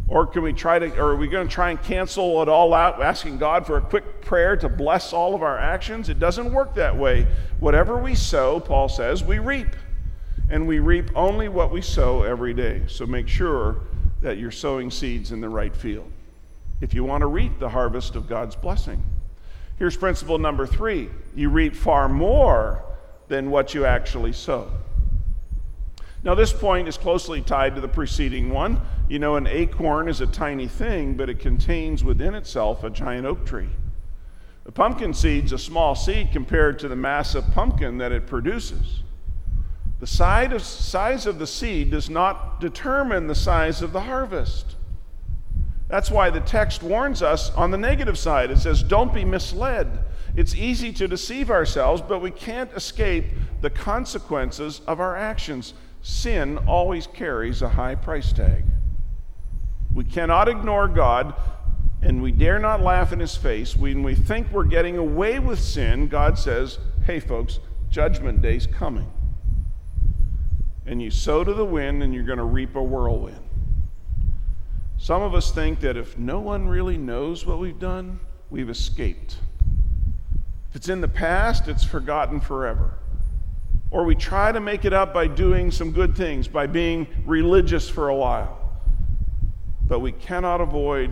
Or 0.10 0.27
can 0.27 0.43
we 0.43 0.51
try 0.51 0.77
to, 0.77 0.93
or 1.00 1.12
are 1.12 1.15
we 1.15 1.29
going 1.29 1.48
to 1.48 1.53
try 1.53 1.69
and 1.69 1.81
cancel 1.81 2.41
it 2.41 2.50
all 2.50 2.74
out, 2.74 3.01
asking 3.01 3.38
God 3.38 3.65
for 3.65 3.77
a 3.77 3.81
quick 3.81 4.19
prayer 4.19 4.57
to 4.57 4.67
bless 4.67 5.13
all 5.13 5.33
of 5.33 5.41
our 5.41 5.57
actions? 5.57 6.10
It 6.10 6.19
doesn't 6.19 6.51
work 6.51 6.75
that 6.75 6.98
way. 6.98 7.25
Whatever 7.62 7.98
we 7.98 8.13
sow, 8.13 8.60
Paul 8.60 8.89
says, 8.89 9.24
we 9.24 9.39
reap. 9.39 9.74
And 10.50 10.67
we 10.67 10.79
reap 10.79 11.10
only 11.15 11.48
what 11.48 11.72
we 11.72 11.81
sow 11.81 12.24
every 12.24 12.53
day. 12.53 12.81
So 12.88 13.05
make 13.05 13.29
sure 13.29 13.77
that 14.22 14.38
you're 14.38 14.51
sowing 14.51 14.91
seeds 14.91 15.31
in 15.31 15.39
the 15.39 15.50
right 15.50 15.74
field 15.74 16.12
if 16.81 16.93
you 16.93 17.05
want 17.05 17.22
to 17.22 17.27
reap 17.27 17.57
the 17.57 17.69
harvest 17.69 18.17
of 18.17 18.27
God's 18.27 18.57
blessing. 18.57 19.01
Here's 19.79 19.95
principle 19.95 20.38
number 20.38 20.67
three 20.67 21.10
you 21.33 21.48
reap 21.48 21.74
far 21.74 22.10
more 22.10 22.83
than 23.34 23.50
what 23.50 23.74
you 23.74 23.84
actually 23.84 24.32
sow. 24.32 24.70
Now, 26.24 26.36
this 26.36 26.54
point 26.54 26.88
is 26.88 26.98
closely 26.98 27.42
tied 27.42 27.74
to 27.74 27.82
the 27.82 27.88
preceding 27.88 28.52
one. 28.52 28.80
You 29.10 29.18
know, 29.18 29.38
an 29.38 29.48
acorn 29.48 30.08
is 30.08 30.22
a 30.22 30.28
tiny 30.28 30.68
thing, 30.68 31.16
but 31.16 31.32
it 31.32 31.40
contains 31.40 32.04
within 32.04 32.36
itself 32.36 32.84
a 32.84 32.92
giant 32.92 33.25
oak 33.25 33.44
tree. 33.44 33.70
The 34.66 34.72
pumpkin 34.72 35.16
seed's 35.16 35.52
a 35.52 35.58
small 35.58 35.96
seed 35.96 36.30
compared 36.32 36.78
to 36.80 36.88
the 36.88 36.96
massive 36.96 37.44
pumpkin 37.54 37.98
that 37.98 38.12
it 38.12 38.28
produces. 38.28 39.02
The 40.00 40.06
size 40.06 41.25
of 41.25 41.40
the 41.40 41.48
seed 41.48 41.90
does 41.90 42.12
not 42.12 42.62
determine 42.62 43.25
the 43.25 43.36
size 43.36 43.82
of 43.82 43.94
the 43.94 44.02
harvest. 44.02 44.75
That's 45.88 46.10
why 46.10 46.30
the 46.30 46.40
text 46.40 46.82
warns 46.82 47.22
us 47.22 47.52
on 47.52 47.72
the 47.72 47.78
negative 47.78 48.18
side. 48.18 48.52
It 48.52 48.60
says, 48.60 48.84
Don't 48.84 49.13
be 49.13 49.25
misled. 49.25 50.00
It's 50.36 50.56
easy 50.56 50.92
to 50.94 51.08
deceive 51.08 51.52
ourselves, 51.52 52.02
but 52.02 52.20
we 52.20 52.32
can't 52.32 52.72
escape 52.74 53.25
the 53.62 53.70
consequences 53.70 54.82
of 54.88 55.00
our 55.00 55.16
actions. 55.16 55.74
Sin 56.02 56.58
always 56.68 57.06
carries 57.06 57.62
a 57.62 57.70
high 57.70 57.96
price 57.96 58.34
tag. 58.34 58.66
We 59.94 60.04
cannot 60.04 60.50
ignore 60.50 60.88
God 60.88 61.36
and 62.04 62.22
we 62.22 62.32
dare 62.32 62.60
not 62.60 62.82
laugh 62.82 63.13
in 63.13 63.20
his 63.20 63.36
face. 63.36 63.78
When 63.78 64.04
we 64.04 64.13
think 64.13 64.52
we're 64.52 64.66
getting 64.66 64.98
away 64.98 65.40
with 65.40 65.60
sin, 65.60 66.08
God 66.10 66.38
says, 66.38 66.80
hey, 67.06 67.20
folks, 67.20 67.60
judgment 67.90 68.42
day's 68.42 68.68
coming. 68.68 69.10
And 70.86 71.02
you 71.02 71.10
sow 71.10 71.46
to 71.46 71.54
the 71.54 71.63
wind, 71.63 72.04
and 72.04 72.13
you're 72.13 72.25
going 72.25 72.40
to 72.40 72.44
reap 72.44 72.75
a 72.75 72.84
whirlwind. 72.84 73.42
Some 75.03 75.22
of 75.22 75.36
us 75.36 75.51
think 75.51 75.81
that 75.81 75.98
if 75.98 76.17
no 76.17 76.39
one 76.39 76.65
really 76.65 76.98
knows 76.98 77.45
what 77.45 77.60
we've 77.60 77.77
done, 77.77 78.22
we've 78.50 78.69
escaped. 78.69 79.36
If 80.69 80.77
it's 80.77 80.88
in 80.88 81.01
the 81.01 81.10
past, 81.10 81.67
it's 81.67 81.83
forgotten 81.83 82.39
forever. 82.39 82.93
Or 83.91 84.05
we 84.05 84.15
try 84.15 84.53
to 84.53 84.62
make 84.62 84.86
it 84.86 84.93
up 84.93 85.13
by 85.13 85.27
doing 85.27 85.72
some 85.72 85.91
good 85.91 86.15
things, 86.15 86.48
by 86.48 86.67
being 86.67 87.05
religious 87.25 87.89
for 87.89 88.07
a 88.07 88.15
while. 88.15 88.57
But 89.86 90.00
we 90.00 90.13
cannot 90.13 90.62
avoid 90.62 91.12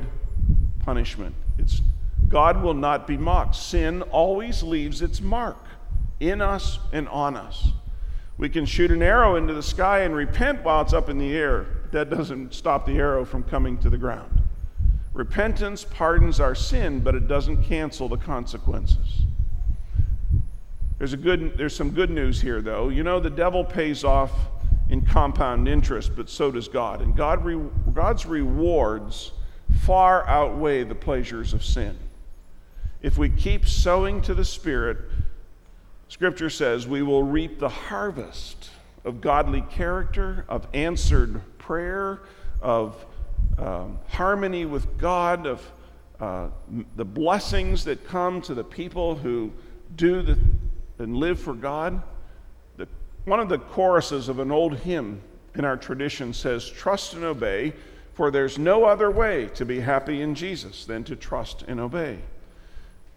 punishment. 0.80 1.36
It's, 1.58 1.82
God 2.30 2.64
will 2.64 2.74
not 2.74 3.06
be 3.06 3.18
mocked. 3.18 3.58
Sin 3.58 4.04
always 4.04 4.64
leaves 4.64 5.02
its 5.02 5.20
mark 5.20 5.66
in 6.22 6.40
us 6.40 6.80
and 6.94 7.10
on 7.10 7.36
us. 7.36 7.68
We 8.38 8.48
can 8.48 8.66
shoot 8.66 8.90
an 8.90 9.04
arrow 9.04 9.36
into 9.36 9.54
the 9.54 9.62
sky 9.62 10.04
and 10.04 10.16
repent 10.16 10.64
while 10.64 10.82
it's 10.82 10.94
up 10.94 11.10
in 11.10 11.18
the 11.18 11.36
air. 11.36 11.81
That 11.92 12.10
doesn't 12.10 12.54
stop 12.54 12.86
the 12.86 12.98
arrow 12.98 13.26
from 13.26 13.44
coming 13.44 13.78
to 13.80 13.90
the 13.90 13.98
ground. 13.98 14.42
Repentance 15.14 15.84
pardons 15.84 16.40
our 16.40 16.56
sin, 16.56 17.02
but 17.02 17.16
it 17.16 17.28
doesn't 17.28 17.64
cancel 17.64 18.08
the 18.08 18.18
consequences. 18.18 19.24
There's, 20.98 21.14
a 21.14 21.18
good, 21.18 21.58
there's 21.58 21.76
some 21.76 21.92
good 21.92 22.10
news 22.10 22.40
here, 22.40 22.62
though. 22.62 22.90
You 22.90 23.04
know, 23.04 23.20
the 23.20 23.30
devil 23.30 23.66
pays 23.66 24.04
off 24.04 24.32
in 24.90 25.02
compound 25.02 25.68
interest, 25.68 26.12
but 26.16 26.30
so 26.30 26.52
does 26.52 26.68
God. 26.68 27.02
And 27.02 27.16
God 27.16 27.44
re- 27.44 27.70
God's 27.94 28.26
rewards 28.26 29.32
far 29.82 30.28
outweigh 30.28 30.84
the 30.84 30.96
pleasures 30.96 31.54
of 31.54 31.64
sin. 31.64 31.98
If 33.02 33.18
we 33.18 33.30
keep 33.30 33.68
sowing 33.68 34.22
to 34.22 34.34
the 34.34 34.46
Spirit, 34.46 34.98
Scripture 36.08 36.50
says 36.50 36.88
we 36.88 37.02
will 37.02 37.24
reap 37.24 37.58
the 37.58 37.70
harvest 37.70 38.70
of 39.04 39.22
godly 39.22 39.62
character, 39.62 40.46
of 40.48 40.68
answered 40.74 41.42
prayer, 41.72 42.20
of 42.62 43.06
um, 43.58 43.98
harmony 44.10 44.66
with 44.66 44.98
God, 44.98 45.48
of 45.48 45.72
uh, 46.20 46.48
the 46.98 47.06
blessings 47.06 47.86
that 47.86 48.06
come 48.06 48.42
to 48.42 48.54
the 48.54 48.64
people 48.66 49.16
who 49.16 49.50
do 49.96 50.22
the, 50.22 50.38
and 51.00 51.16
live 51.16 51.40
for 51.40 51.54
God. 51.54 52.04
The, 52.76 52.90
one 53.24 53.40
of 53.40 53.48
the 53.48 53.58
choruses 53.58 54.28
of 54.28 54.40
an 54.40 54.52
old 54.52 54.80
hymn 54.80 55.22
in 55.56 55.64
our 55.64 55.78
tradition 55.78 56.34
says, 56.34 56.68
Trust 56.70 57.14
and 57.14 57.24
obey 57.24 57.72
for 58.16 58.32
there's 58.32 58.60
no 58.60 58.84
other 58.84 59.10
way 59.10 59.48
to 59.56 59.64
be 59.64 59.80
happy 59.80 60.22
in 60.22 60.36
Jesus 60.36 60.84
than 60.84 61.06
to 61.06 61.16
trust 61.16 61.64
and 61.70 61.80
obey. 61.80 62.20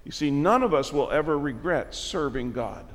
You 0.05 0.13
see, 0.13 0.31
none 0.31 0.63
of 0.63 0.73
us 0.73 0.93
will 0.93 1.11
ever 1.11 1.37
regret 1.37 1.93
serving 1.93 2.53
God. 2.53 2.87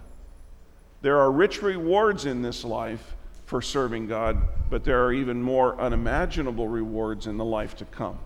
There 1.01 1.19
are 1.19 1.29
rich 1.29 1.61
rewards 1.61 2.25
in 2.25 2.43
this 2.43 2.63
life 2.63 3.17
for 3.49 3.63
serving 3.63 4.05
God, 4.05 4.39
but 4.69 4.83
there 4.83 5.03
are 5.03 5.11
even 5.11 5.41
more 5.41 5.75
unimaginable 5.81 6.67
rewards 6.67 7.25
in 7.25 7.37
the 7.37 7.43
life 7.43 7.75
to 7.77 7.85
come. 7.85 8.19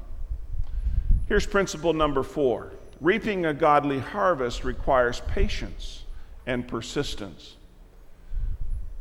Here's 1.29 1.45
principle 1.45 1.93
number 1.93 2.23
four 2.23 2.73
reaping 2.99 3.45
a 3.45 3.53
godly 3.53 3.99
harvest 3.99 4.65
requires 4.65 5.21
patience 5.21 6.03
and 6.45 6.67
persistence. 6.67 7.55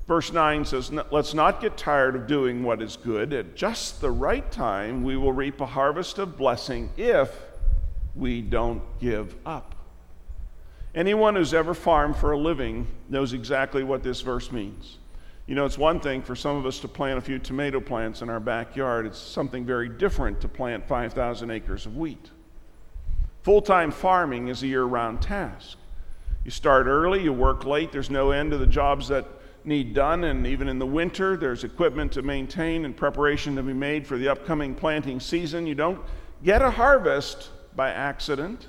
Verse 0.06 0.32
9 0.32 0.64
says, 0.64 0.92
Let's 1.10 1.34
not 1.34 1.60
get 1.60 1.76
tired 1.76 2.14
of 2.14 2.28
doing 2.28 2.62
what 2.62 2.80
is 2.80 2.96
good. 2.96 3.32
At 3.32 3.56
just 3.56 4.00
the 4.00 4.12
right 4.12 4.48
time, 4.52 5.02
we 5.02 5.16
will 5.16 5.32
reap 5.32 5.60
a 5.60 5.66
harvest 5.66 6.20
of 6.20 6.38
blessing 6.38 6.90
if 6.96 7.36
we 8.14 8.42
don't 8.42 8.82
give 9.00 9.34
up. 9.44 9.74
Anyone 10.94 11.34
who's 11.34 11.52
ever 11.52 11.74
farmed 11.74 12.14
for 12.14 12.30
a 12.30 12.38
living 12.38 12.86
knows 13.08 13.32
exactly 13.32 13.82
what 13.82 14.04
this 14.04 14.20
verse 14.20 14.52
means. 14.52 14.98
You 15.46 15.56
know, 15.56 15.64
it's 15.64 15.78
one 15.78 15.98
thing 15.98 16.22
for 16.22 16.36
some 16.36 16.56
of 16.56 16.66
us 16.66 16.78
to 16.80 16.88
plant 16.88 17.18
a 17.18 17.20
few 17.20 17.38
tomato 17.38 17.80
plants 17.80 18.22
in 18.22 18.30
our 18.30 18.40
backyard, 18.40 19.06
it's 19.06 19.18
something 19.18 19.64
very 19.64 19.88
different 19.88 20.40
to 20.42 20.48
plant 20.48 20.86
5,000 20.86 21.50
acres 21.50 21.84
of 21.84 21.96
wheat. 21.96 22.30
Full 23.42 23.60
time 23.60 23.90
farming 23.90 24.48
is 24.48 24.62
a 24.62 24.68
year 24.68 24.84
round 24.84 25.20
task. 25.20 25.78
You 26.44 26.50
start 26.50 26.86
early, 26.86 27.22
you 27.22 27.32
work 27.32 27.64
late, 27.64 27.90
there's 27.90 28.10
no 28.10 28.30
end 28.30 28.52
to 28.52 28.58
the 28.58 28.66
jobs 28.66 29.08
that 29.08 29.26
need 29.64 29.94
done, 29.94 30.24
and 30.24 30.46
even 30.46 30.68
in 30.68 30.78
the 30.78 30.86
winter, 30.86 31.36
there's 31.36 31.64
equipment 31.64 32.12
to 32.12 32.22
maintain 32.22 32.84
and 32.84 32.96
preparation 32.96 33.56
to 33.56 33.62
be 33.62 33.72
made 33.72 34.06
for 34.06 34.18
the 34.18 34.28
upcoming 34.28 34.74
planting 34.74 35.20
season. 35.20 35.66
You 35.66 35.74
don't 35.74 36.00
get 36.44 36.62
a 36.62 36.70
harvest 36.70 37.50
by 37.74 37.90
accident. 37.90 38.68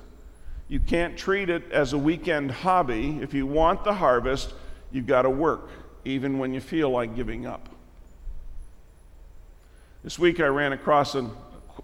You 0.68 0.80
can't 0.80 1.16
treat 1.16 1.50
it 1.50 1.70
as 1.72 1.92
a 1.92 1.98
weekend 1.98 2.50
hobby. 2.50 3.18
If 3.20 3.34
you 3.34 3.46
want 3.46 3.84
the 3.84 3.94
harvest, 3.94 4.54
you've 4.92 5.06
got 5.06 5.22
to 5.22 5.30
work, 5.30 5.68
even 6.04 6.38
when 6.38 6.52
you 6.52 6.60
feel 6.60 6.90
like 6.90 7.16
giving 7.16 7.46
up. 7.46 7.68
This 10.02 10.18
week 10.18 10.40
I 10.40 10.46
ran 10.46 10.72
across 10.72 11.14
a, 11.14 11.30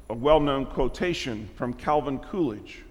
a 0.09 0.15
well 0.15 0.41
known 0.41 0.67
quotation 0.67 1.49
from 1.57 1.73
Calvin 1.73 2.19
Coolidge 2.19 2.83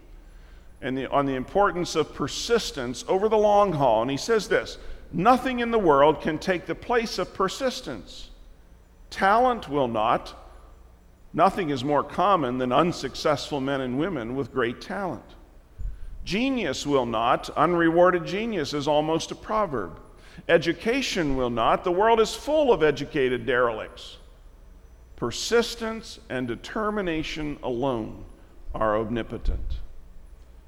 and 0.82 0.98
the, 0.98 1.10
on 1.10 1.26
the 1.26 1.36
importance 1.36 1.96
of 1.96 2.14
persistence 2.14 3.04
over 3.08 3.30
the 3.30 3.38
long 3.38 3.74
haul. 3.74 4.02
And 4.02 4.12
he 4.12 4.18
says 4.18 4.48
this 4.48 4.78
Nothing 5.12 5.60
in 5.60 5.72
the 5.72 5.80
world 5.80 6.22
can 6.22 6.38
take 6.38 6.66
the 6.66 6.76
place 6.76 7.18
of 7.18 7.34
persistence. 7.34 8.30
Talent 9.10 9.70
will 9.70 9.88
not. 9.88 10.36
Nothing 11.34 11.70
is 11.70 11.84
more 11.84 12.04
common 12.04 12.58
than 12.58 12.72
unsuccessful 12.72 13.62
men 13.62 13.82
and 13.82 14.00
women 14.00 14.36
with 14.36 14.52
great 14.52 14.82
talent. 14.82 15.24
Genius 16.24 16.88
will 16.88 17.06
not. 17.06 17.50
Unrewarded 17.52 18.26
genius 18.26 18.74
is 18.74 18.88
almost 18.88 19.32
a 19.32 19.36
proverb. 19.36 20.00
Education 20.48 21.36
will 21.36 21.50
not. 21.50 21.84
The 21.84 21.92
world 21.92 22.20
is 22.20 22.34
full 22.34 22.72
of 22.72 22.84
educated 22.84 23.46
derelicts. 23.46 24.18
Persistence 25.16 26.20
and 26.30 26.48
determination 26.48 27.60
alone 27.62 28.24
are 28.74 28.98
omnipotent. 28.98 29.80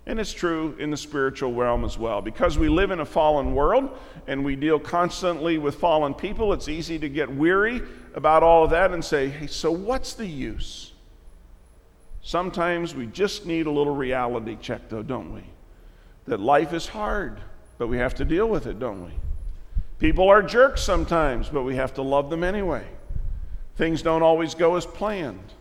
And 0.06 0.20
it's 0.20 0.34
true 0.34 0.76
in 0.80 0.90
the 0.90 0.98
spiritual 0.98 1.54
realm 1.54 1.86
as 1.86 1.98
well. 1.98 2.22
Because 2.22 2.58
we 2.58 2.68
live 2.68 2.92
in 2.92 3.00
a 3.00 3.06
fallen 3.06 3.54
world 3.54 3.98
and 4.28 4.44
we 4.44 4.56
deal 4.56 4.80
constantly 4.80 5.58
with 5.58 5.76
fallen 5.76 6.14
people, 6.14 6.54
it's 6.54 6.68
easy 6.68 6.98
to 7.00 7.08
get 7.08 7.32
weary 7.32 7.82
about 8.16 8.44
all 8.44 8.64
of 8.64 8.72
that 8.72 8.92
and 8.92 9.06
say, 9.06 9.30
hey, 9.30 9.48
so 9.48 9.72
what's 9.72 10.14
the 10.14 10.26
use? 10.26 10.92
Sometimes 12.24 12.94
we 12.94 13.08
just 13.08 13.46
need 13.46 13.68
a 13.68 13.72
little 13.72 13.96
reality 13.96 14.58
check, 14.60 14.90
though, 14.90 15.04
don't 15.04 15.34
we? 15.34 15.44
That 16.26 16.40
life 16.40 16.74
is 16.74 16.88
hard, 16.88 17.40
but 17.78 17.88
we 17.88 17.98
have 17.98 18.16
to 18.16 18.26
deal 18.26 18.48
with 18.48 18.68
it, 18.68 18.80
don't 18.80 19.06
we? 19.06 19.12
People 20.02 20.30
are 20.30 20.42
jerks 20.42 20.82
sometimes, 20.82 21.48
but 21.48 21.62
we 21.62 21.76
have 21.76 21.94
to 21.94 22.02
love 22.02 22.32
them 22.32 22.44
anyway. 22.44 22.84
Things 23.76 24.02
don't 24.02 24.24
always 24.24 24.56
go 24.56 24.76
as 24.76 24.84
planned. 24.84 25.54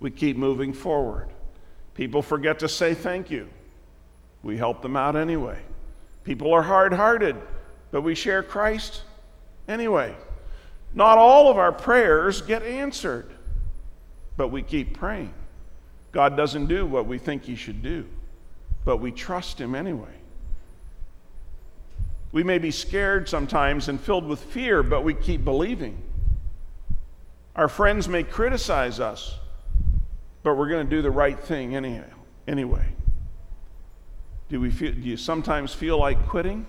We 0.00 0.10
keep 0.10 0.36
moving 0.36 0.74
forward. 0.74 1.30
People 1.94 2.20
forget 2.20 2.58
to 2.58 2.68
say 2.68 2.92
thank 2.92 3.30
you. 3.30 3.48
We 4.42 4.58
help 4.58 4.82
them 4.82 4.96
out 4.96 5.16
anyway. 5.16 5.58
People 6.24 6.52
are 6.52 6.60
hard 6.60 6.92
hearted, 6.92 7.36
but 7.90 8.02
we 8.02 8.14
share 8.14 8.42
Christ 8.42 9.02
anyway. 9.66 10.14
Not 10.92 11.16
all 11.16 11.50
of 11.50 11.56
our 11.56 11.72
prayers 11.72 12.42
get 12.42 12.62
answered, 12.62 13.32
but 14.36 14.48
we 14.48 14.60
keep 14.60 14.98
praying. 14.98 15.32
God 16.12 16.36
doesn't 16.36 16.66
do 16.66 16.84
what 16.84 17.06
we 17.06 17.16
think 17.16 17.44
He 17.44 17.56
should 17.56 17.82
do, 17.82 18.04
but 18.84 18.98
we 18.98 19.10
trust 19.10 19.58
Him 19.58 19.74
anyway. 19.74 20.19
We 22.32 22.44
may 22.44 22.58
be 22.58 22.70
scared 22.70 23.28
sometimes 23.28 23.88
and 23.88 24.00
filled 24.00 24.26
with 24.26 24.40
fear, 24.40 24.82
but 24.82 25.02
we 25.02 25.14
keep 25.14 25.44
believing. 25.44 26.00
Our 27.56 27.68
friends 27.68 28.08
may 28.08 28.22
criticize 28.22 29.00
us, 29.00 29.36
but 30.42 30.54
we're 30.54 30.68
going 30.68 30.86
to 30.86 30.90
do 30.90 31.02
the 31.02 31.10
right 31.10 31.38
thing 31.38 31.74
anyhow, 31.74 32.04
anyway. 32.46 32.86
Do, 34.48 34.60
we 34.60 34.70
feel, 34.70 34.92
do 34.92 35.00
you 35.00 35.16
sometimes 35.16 35.74
feel 35.74 35.98
like 35.98 36.28
quitting? 36.28 36.66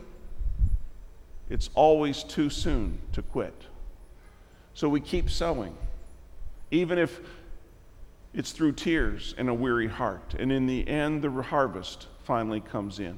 It's 1.50 1.70
always 1.76 2.24
too 2.24 2.50
soon 2.50 3.00
to 3.14 3.22
quit. 3.22 3.54
So 4.74 4.90
we 4.90 5.00
keep 5.02 5.30
sowing, 5.30 5.76
even 6.72 6.98
if 6.98 7.20
it's 8.34 8.52
through 8.52 8.74
tears 8.74 9.36
and 9.38 9.50
a 9.50 9.54
weary 9.54 9.88
heart. 9.88 10.34
And 10.40 10.52
in 10.52 10.66
the 10.66 10.88
end, 10.88 11.22
the 11.22 11.30
harvest 11.30 12.08
finally 12.24 12.62
comes 12.62 13.00
in. 13.00 13.18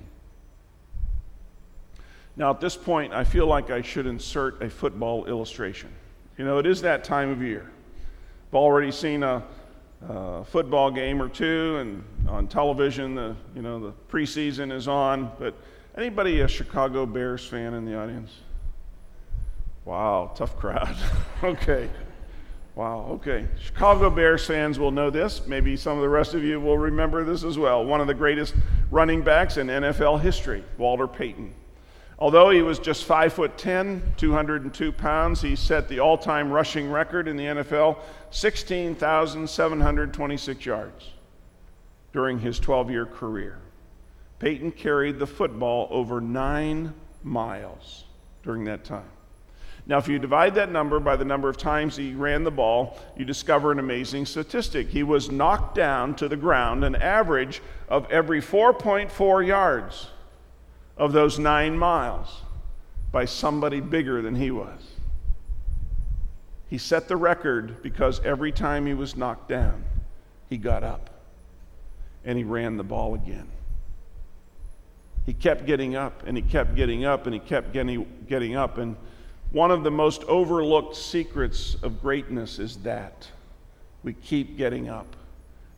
Now, 2.36 2.50
at 2.50 2.60
this 2.60 2.76
point, 2.76 3.14
I 3.14 3.24
feel 3.24 3.46
like 3.46 3.70
I 3.70 3.82
should 3.82 4.08
insert 4.08 4.62
a 4.62 4.70
football 4.70 5.26
illustration. 5.26 5.90
You 6.38 6.46
know, 6.46 6.58
it 6.58 6.66
is 6.66 6.82
that 6.82 7.04
time 7.04 7.30
of 7.30 7.42
year. 7.42 7.72
I've 8.50 8.56
already 8.56 8.92
seen 8.92 9.24
a, 9.24 9.44
uh, 10.08 10.44
football 10.44 10.92
game 10.92 11.22
or 11.22 11.30
two, 11.30 11.78
and 11.78 12.04
on 12.28 12.48
television, 12.48 13.16
the 13.16 13.36
you 13.56 13.62
know 13.62 13.80
the 13.80 13.94
preseason 14.10 14.70
is 14.70 14.88
on. 14.88 15.32
But 15.40 15.56
anybody 15.96 16.42
a 16.42 16.48
Chicago 16.48 17.06
Bears 17.06 17.46
fan 17.48 17.74
in 17.74 17.86
the 17.86 17.98
audience? 17.98 18.32
Wow, 19.86 20.34
tough 20.36 20.58
crowd. 20.58 20.96
okay, 21.44 21.90
Wow, 22.76 23.06
okay. 23.12 23.48
Chicago 23.62 24.10
Bears 24.10 24.48
fans 24.48 24.80
will 24.80 24.90
know 24.90 25.12
this. 25.12 25.46
Maybe 25.46 25.78
some 25.78 25.96
of 25.96 26.02
the 26.02 26.10
rest 26.10 26.34
of 26.34 26.44
you 26.44 26.60
will 26.60 26.78
remember 26.78 27.24
this 27.24 27.44
as 27.44 27.56
well. 27.56 27.86
One 27.86 28.02
of 28.02 28.08
the 28.08 28.16
greatest 28.16 28.56
running 28.90 29.22
backs 29.22 29.58
in 29.58 29.68
NFL 29.68 30.22
history, 30.22 30.64
Walter 30.80 31.08
Payton. 31.08 31.54
Although 32.20 32.52
he 32.52 32.62
was 32.62 32.78
just 32.80 33.06
5 33.06 33.34
foot 33.34 33.58
10, 33.58 34.14
202 34.18 34.92
pounds, 34.92 35.42
he 35.42 35.56
set 35.56 35.90
the 35.90 36.00
all-time 36.00 36.52
rushing 36.52 36.92
record 36.92 37.28
in 37.28 37.38
the 37.38 37.46
NFL, 37.46 37.98
16,726 38.30 40.66
yards 40.66 41.10
during 42.14 42.40
his 42.40 42.60
12-year 42.60 43.08
career. 43.08 43.58
Payton 44.40 44.72
carried 44.74 45.20
the 45.20 45.28
football 45.28 45.88
over 45.90 46.22
9 46.22 46.94
miles 47.24 48.04
during 48.44 48.66
that 48.66 48.84
time. 48.84 49.10
Now, 49.86 49.98
if 49.98 50.08
you 50.08 50.18
divide 50.18 50.56
that 50.56 50.72
number 50.72 50.98
by 51.00 51.18
the 51.18 51.26
number 51.26 51.50
of 51.50 51.58
times 51.58 51.98
he 51.98 52.14
ran 52.14 52.46
the 52.46 52.52
ball, 52.52 52.98
you 53.18 53.26
discover 53.26 53.70
an 53.72 53.80
amazing 53.80 54.26
statistic. 54.26 54.88
He 54.88 55.04
was 55.04 55.30
knocked 55.30 55.76
down 55.76 56.16
to 56.16 56.30
the 56.30 56.38
ground 56.38 56.86
an 56.86 56.96
average 56.96 57.62
of 57.90 58.10
every 58.10 58.42
4.4 58.42 59.46
yards 59.46 60.08
of 60.98 61.14
those 61.14 61.40
nine 61.40 61.78
miles 61.78 62.42
by 63.12 63.26
somebody 63.26 63.80
bigger 63.80 64.22
than 64.22 64.36
he 64.36 64.52
was. 64.52 64.82
He 66.70 66.78
set 66.78 67.08
the 67.08 67.18
record 67.18 67.84
because 67.84 68.20
every 68.22 68.52
time 68.52 68.86
he 68.86 68.94
was 68.94 69.16
knocked 69.16 69.50
down, 69.50 69.84
he 70.50 70.58
got 70.58 70.84
up 70.84 71.10
and 72.26 72.38
he 72.38 72.44
ran 72.44 72.78
the 72.78 72.84
ball 72.84 73.16
again. 73.16 73.48
He 75.26 75.34
kept 75.34 75.66
getting 75.66 75.96
up 75.96 76.24
and 76.26 76.36
he 76.36 76.44
kept 76.44 76.76
getting 76.76 77.06
up 77.06 77.26
and 77.26 77.34
he 77.34 77.40
kept 77.40 77.74
getting, 77.74 78.08
getting 78.28 78.56
up. 78.56 78.78
And 78.78 78.96
one 79.52 79.72
of 79.72 79.84
the 79.84 79.92
most 79.92 80.24
overlooked 80.24 80.96
secrets 80.96 81.76
of 81.84 82.02
greatness 82.02 82.60
is 82.60 82.78
that 82.78 83.28
we 84.04 84.14
keep 84.14 84.58
getting 84.58 84.90
up 84.90 85.16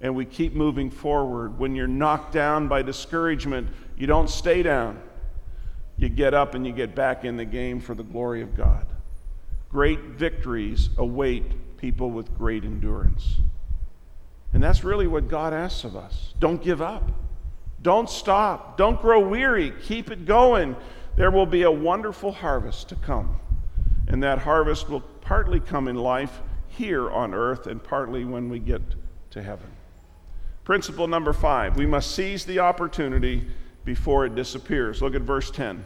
and 0.01 0.15
we 0.15 0.25
keep 0.25 0.53
moving 0.53 0.89
forward. 0.89 1.57
When 1.57 1.75
you're 1.75 1.87
knocked 1.87 2.33
down 2.33 2.67
by 2.67 2.81
discouragement, 2.81 3.69
you 3.97 4.07
don't 4.07 4.29
stay 4.29 4.61
down. 4.63 5.01
You 5.97 6.09
get 6.09 6.33
up 6.33 6.55
and 6.55 6.65
you 6.65 6.73
get 6.73 6.93
back 6.93 7.23
in 7.23 7.37
the 7.37 7.45
game 7.45 7.79
for 7.79 7.95
the 7.95 8.03
glory 8.03 8.41
of 8.41 8.55
God. 8.55 8.85
Great 9.69 9.99
victories 10.01 10.89
await 10.97 11.77
people 11.77 12.11
with 12.11 12.37
great 12.37 12.63
endurance. 12.63 13.35
And 14.53 14.61
that's 14.61 14.83
really 14.83 15.07
what 15.07 15.27
God 15.27 15.53
asks 15.53 15.83
of 15.83 15.95
us. 15.95 16.33
Don't 16.39 16.61
give 16.61 16.81
up. 16.81 17.11
Don't 17.81 18.09
stop. 18.09 18.77
Don't 18.77 19.01
grow 19.01 19.19
weary. 19.27 19.73
Keep 19.83 20.11
it 20.11 20.25
going. 20.25 20.75
There 21.17 21.31
will 21.31 21.45
be 21.45 21.63
a 21.63 21.71
wonderful 21.71 22.31
harvest 22.31 22.89
to 22.89 22.95
come. 22.95 23.37
And 24.07 24.23
that 24.23 24.39
harvest 24.39 24.89
will 24.89 25.01
partly 25.01 25.59
come 25.59 25.87
in 25.87 25.95
life 25.95 26.41
here 26.67 27.09
on 27.09 27.33
earth 27.33 27.67
and 27.67 27.83
partly 27.83 28.25
when 28.25 28.49
we 28.49 28.59
get 28.59 28.81
to 29.31 29.41
heaven. 29.41 29.69
Principle 30.65 31.07
number 31.07 31.31
five 31.31 31.77
we 31.77 31.85
must 31.85 32.11
seize 32.11 32.43
the 32.43 32.59
opportunity 32.59 33.47
before 33.85 34.25
it 34.25 34.35
disappears. 34.35 35.01
Look 35.01 35.15
at 35.15 35.21
verse 35.21 35.49
10. 35.51 35.85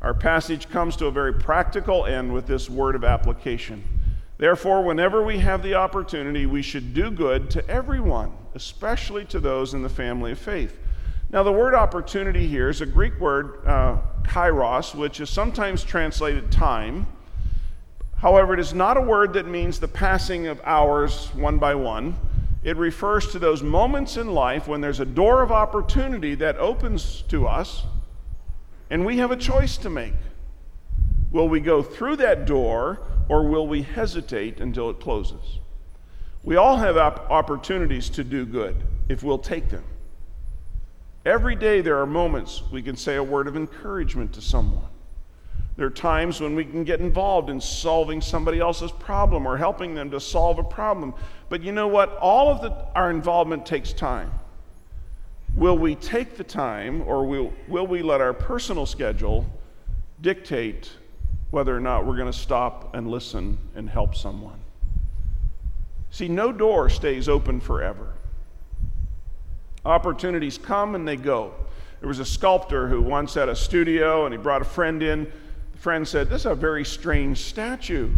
Our 0.00 0.14
passage 0.14 0.68
comes 0.68 0.94
to 0.96 1.06
a 1.06 1.10
very 1.10 1.32
practical 1.32 2.06
end 2.06 2.32
with 2.32 2.46
this 2.46 2.70
word 2.70 2.94
of 2.94 3.02
application. 3.02 3.82
Therefore, 4.36 4.84
whenever 4.84 5.24
we 5.24 5.40
have 5.40 5.64
the 5.64 5.74
opportunity, 5.74 6.46
we 6.46 6.62
should 6.62 6.94
do 6.94 7.10
good 7.10 7.50
to 7.50 7.68
everyone, 7.68 8.30
especially 8.54 9.24
to 9.24 9.40
those 9.40 9.74
in 9.74 9.82
the 9.82 9.88
family 9.88 10.30
of 10.30 10.38
faith. 10.38 10.78
Now, 11.30 11.42
the 11.42 11.50
word 11.50 11.74
opportunity 11.74 12.46
here 12.46 12.68
is 12.68 12.80
a 12.80 12.86
Greek 12.86 13.18
word, 13.18 13.66
uh, 13.66 13.96
kairos, 14.22 14.94
which 14.94 15.20
is 15.20 15.28
sometimes 15.28 15.82
translated 15.82 16.52
time 16.52 17.08
However, 18.18 18.52
it 18.52 18.60
is 18.60 18.74
not 18.74 18.96
a 18.96 19.00
word 19.00 19.32
that 19.34 19.46
means 19.46 19.78
the 19.78 19.88
passing 19.88 20.48
of 20.48 20.60
hours 20.64 21.28
one 21.34 21.58
by 21.58 21.74
one. 21.76 22.16
It 22.68 22.76
refers 22.76 23.28
to 23.28 23.38
those 23.38 23.62
moments 23.62 24.18
in 24.18 24.34
life 24.34 24.68
when 24.68 24.82
there's 24.82 25.00
a 25.00 25.06
door 25.06 25.40
of 25.40 25.50
opportunity 25.50 26.34
that 26.34 26.58
opens 26.58 27.22
to 27.28 27.46
us, 27.46 27.84
and 28.90 29.06
we 29.06 29.16
have 29.16 29.30
a 29.30 29.38
choice 29.38 29.78
to 29.78 29.88
make. 29.88 30.12
Will 31.30 31.48
we 31.48 31.60
go 31.60 31.82
through 31.82 32.16
that 32.16 32.44
door, 32.44 33.00
or 33.30 33.48
will 33.48 33.66
we 33.66 33.80
hesitate 33.80 34.60
until 34.60 34.90
it 34.90 35.00
closes? 35.00 35.60
We 36.44 36.56
all 36.56 36.76
have 36.76 36.98
op- 36.98 37.30
opportunities 37.30 38.10
to 38.10 38.22
do 38.22 38.44
good 38.44 38.76
if 39.08 39.22
we'll 39.22 39.38
take 39.38 39.70
them. 39.70 39.84
Every 41.24 41.54
day 41.54 41.80
there 41.80 41.98
are 41.98 42.06
moments 42.06 42.62
we 42.70 42.82
can 42.82 42.96
say 42.96 43.16
a 43.16 43.24
word 43.24 43.46
of 43.46 43.56
encouragement 43.56 44.34
to 44.34 44.42
someone. 44.42 44.90
There 45.78 45.86
are 45.86 45.90
times 45.90 46.40
when 46.40 46.56
we 46.56 46.64
can 46.64 46.82
get 46.82 46.98
involved 46.98 47.48
in 47.48 47.60
solving 47.60 48.20
somebody 48.20 48.58
else's 48.58 48.90
problem 48.90 49.46
or 49.46 49.56
helping 49.56 49.94
them 49.94 50.10
to 50.10 50.18
solve 50.18 50.58
a 50.58 50.64
problem. 50.64 51.14
But 51.48 51.62
you 51.62 51.70
know 51.70 51.86
what? 51.86 52.16
All 52.16 52.48
of 52.48 52.60
the, 52.60 52.72
our 52.96 53.12
involvement 53.12 53.64
takes 53.64 53.92
time. 53.92 54.32
Will 55.54 55.78
we 55.78 55.94
take 55.94 56.36
the 56.36 56.42
time 56.42 57.02
or 57.02 57.24
will, 57.24 57.52
will 57.68 57.86
we 57.86 58.02
let 58.02 58.20
our 58.20 58.32
personal 58.32 58.86
schedule 58.86 59.46
dictate 60.20 60.90
whether 61.52 61.76
or 61.76 61.80
not 61.80 62.04
we're 62.04 62.16
going 62.16 62.30
to 62.30 62.36
stop 62.36 62.92
and 62.96 63.08
listen 63.08 63.56
and 63.76 63.88
help 63.88 64.16
someone? 64.16 64.58
See, 66.10 66.26
no 66.26 66.50
door 66.50 66.90
stays 66.90 67.28
open 67.28 67.60
forever. 67.60 68.14
Opportunities 69.84 70.58
come 70.58 70.96
and 70.96 71.06
they 71.06 71.14
go. 71.14 71.54
There 72.00 72.08
was 72.08 72.18
a 72.18 72.24
sculptor 72.24 72.88
who 72.88 73.00
once 73.00 73.34
had 73.34 73.48
a 73.48 73.54
studio 73.54 74.24
and 74.26 74.34
he 74.34 74.38
brought 74.38 74.62
a 74.62 74.64
friend 74.64 75.04
in 75.04 75.30
friend 75.78 76.06
said, 76.06 76.28
This 76.28 76.42
is 76.42 76.46
a 76.46 76.54
very 76.54 76.84
strange 76.84 77.38
statue. 77.38 78.10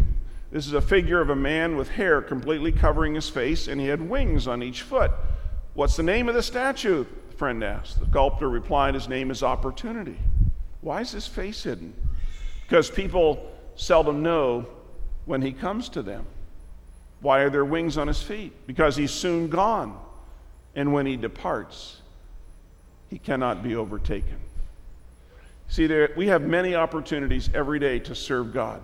This 0.51 0.67
is 0.67 0.73
a 0.73 0.81
figure 0.81 1.21
of 1.21 1.31
a 1.31 1.37
man 1.37 1.77
with 1.77 1.91
hair 1.91 2.21
completely 2.21 2.73
covering 2.73 3.15
his 3.15 3.29
face, 3.29 3.69
and 3.69 3.81
he 3.81 3.87
had 3.87 4.01
wings 4.01 4.49
on 4.49 4.63
each 4.63 4.83
foot. 4.83 5.13
What's 5.75 5.97
the 5.97 6.03
name 6.03 6.29
of 6.29 6.35
the 6.35 6.43
statue? 6.43 7.05
The 7.31 7.37
friend 7.37 7.63
asked. 7.63 8.01
The 8.01 8.07
sculptor 8.07 8.49
replied, 8.49 8.95
His 8.95 9.09
name 9.09 9.31
is 9.31 9.43
Opportunity. 9.43 10.19
Why 10.81 11.03
is 11.03 11.13
his 11.13 11.27
face 11.27 11.63
hidden? 11.63 11.95
Because 12.63 12.91
people 12.91 13.51
seldom 13.77 14.23
know 14.23 14.67
when 15.27 15.43
he 15.43 15.53
comes 15.53 15.89
to 15.91 16.03
them. 16.03 16.27
Why 17.21 17.41
are 17.41 17.51
there 17.51 17.65
wings 17.65 17.99
on 17.99 18.09
his 18.09 18.23
feet? 18.23 18.67
Because 18.67 18.97
he's 18.97 19.11
soon 19.11 19.49
gone. 19.49 19.99
And 20.75 20.93
when 20.93 21.07
he 21.07 21.17
departs, 21.17 22.01
he 23.09 23.19
cannot 23.19 23.63
be 23.63 23.77
overtaken. 23.77 24.39
See, 25.71 25.87
there, 25.87 26.11
we 26.17 26.27
have 26.27 26.43
many 26.43 26.75
opportunities 26.75 27.49
every 27.55 27.79
day 27.79 28.01
to 28.01 28.13
serve 28.13 28.53
God. 28.53 28.83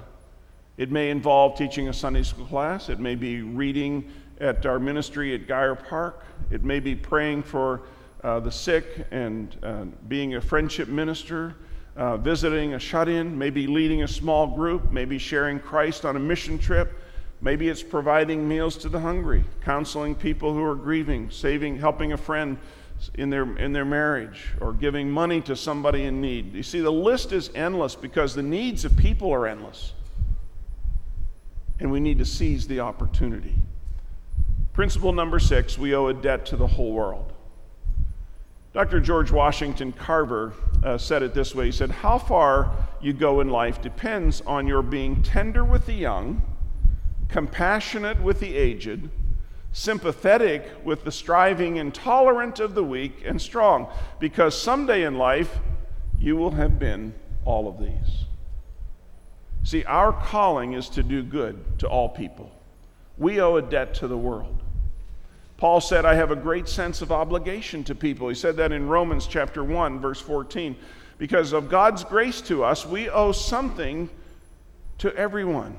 It 0.77 0.92
may 0.92 1.11
involve 1.11 1.59
teaching 1.59 1.88
a 1.88 1.92
Sunday 1.92 2.22
school 2.22 2.46
class, 2.46 2.88
it 2.88 3.01
may 3.01 3.16
be 3.16 3.42
reading 3.42 4.09
at 4.38 4.64
our 4.66 4.79
ministry 4.79 5.35
at 5.35 5.49
Geyer 5.49 5.75
Park, 5.75 6.25
it 6.53 6.62
may 6.62 6.79
be 6.79 6.94
praying 6.94 7.42
for 7.42 7.83
uh, 8.22 8.38
the 8.38 8.53
sick 8.53 9.05
and 9.11 9.57
uh, 9.64 9.87
being 10.07 10.37
a 10.37 10.40
friendship 10.40 10.87
minister, 10.87 11.57
uh, 11.96 12.18
visiting 12.18 12.75
a 12.75 12.79
shut 12.79 13.09
in, 13.09 13.37
maybe 13.37 13.66
leading 13.66 14.05
a 14.05 14.09
small 14.09 14.46
group, 14.46 14.92
maybe 14.92 15.18
sharing 15.18 15.59
Christ 15.59 16.05
on 16.05 16.14
a 16.14 16.20
mission 16.20 16.57
trip. 16.57 17.01
Maybe 17.40 17.68
it's 17.68 17.83
providing 17.83 18.46
meals 18.46 18.77
to 18.79 18.88
the 18.88 19.01
hungry, 19.01 19.44
counseling 19.64 20.14
people 20.14 20.55
who 20.55 20.62
are 20.62 20.77
grieving, 20.77 21.33
saving, 21.33 21.79
helping 21.79 22.12
a 22.12 22.16
friend 22.16 22.59
in 23.15 23.31
their, 23.31 23.57
in 23.59 23.73
their 23.73 23.85
marriage 23.85 24.49
or 24.61 24.73
giving 24.73 25.11
money 25.11 25.41
to 25.43 25.57
somebody 25.57 26.05
in 26.05 26.21
need. 26.21 26.55
You 26.55 26.63
see, 26.63 26.81
the 26.81 26.93
list 26.93 27.33
is 27.33 27.51
endless 27.55 27.95
because 27.95 28.35
the 28.35 28.43
needs 28.43 28.85
of 28.85 28.97
people 28.97 29.33
are 29.33 29.47
endless. 29.47 29.93
And 31.79 31.91
we 31.91 32.01
need 32.01 32.19
to 32.19 32.25
seize 32.25 32.67
the 32.67 32.81
opportunity. 32.81 33.55
Principle 34.73 35.13
number 35.13 35.39
six 35.39 35.79
we 35.79 35.95
owe 35.95 36.09
a 36.09 36.15
debt 36.15 36.47
to 36.47 36.57
the 36.57 36.67
whole 36.67 36.93
world. 36.93 37.33
Dr. 38.73 39.01
George 39.01 39.31
Washington 39.31 39.91
Carver 39.91 40.53
uh, 40.85 40.99
said 40.99 41.23
it 41.23 41.33
this 41.33 41.55
way 41.55 41.67
He 41.67 41.73
said, 41.73 41.91
How 41.91 42.19
far 42.19 42.73
you 43.01 43.15
go 43.15 43.41
in 43.41 43.49
life 43.49 43.81
depends 43.81 44.43
on 44.43 44.67
your 44.67 44.83
being 44.83 45.23
tender 45.23 45.65
with 45.65 45.87
the 45.87 45.95
young, 45.95 46.43
compassionate 47.29 48.21
with 48.21 48.41
the 48.41 48.55
aged, 48.55 49.09
sympathetic 49.77 50.67
with 50.85 51.05
the 51.05 51.12
striving 51.12 51.79
and 51.79 51.95
tolerant 51.95 52.61
of 52.61 52.75
the 52.75 52.83
weak 52.83 53.23
and 53.27 53.41
strong, 53.41 53.87
because 54.19 54.59
someday 54.59 55.03
in 55.03 55.19
life 55.19 55.59
you 56.19 56.35
will 56.35 56.53
have 56.53 56.79
been 56.79 57.12
all 57.45 57.69
of 57.69 57.79
these. 57.79 58.25
See, 59.65 59.85
our 59.85 60.15
calling 60.15 60.73
is 60.73 60.89
to 60.91 61.03
do 61.03 61.23
good 61.23 61.79
to 61.81 61.87
all 61.87 62.09
people. 62.09 62.51
We 63.19 63.39
owe 63.43 63.57
a 63.57 63.62
debt 63.62 63.93
to 63.97 64.09
the 64.09 64.17
world. 64.17 64.62
Paul 65.59 65.83
said, 65.83 66.07
I 66.07 66.15
have 66.15 66.31
a 66.31 66.37
great 66.37 66.69
sense 66.69 67.03
of 67.03 67.12
obligation 67.12 67.85
to 67.85 67.95
people. 67.95 68.31
He 68.31 68.35
said 68.35 68.57
that 68.57 68.73
in 68.73 68.89
Romans 68.89 69.27
chapter 69.27 69.62
1, 69.62 70.01
verse 70.01 70.23
14. 70.23 70.75
Because 71.19 71.53
of 71.53 71.69
God's 71.69 72.03
grace 72.03 72.41
to 72.43 72.65
us, 72.65 72.87
we 72.87 73.11
owe 73.11 73.33
something 73.33 74.09
to 74.99 75.15
everyone. 75.15 75.77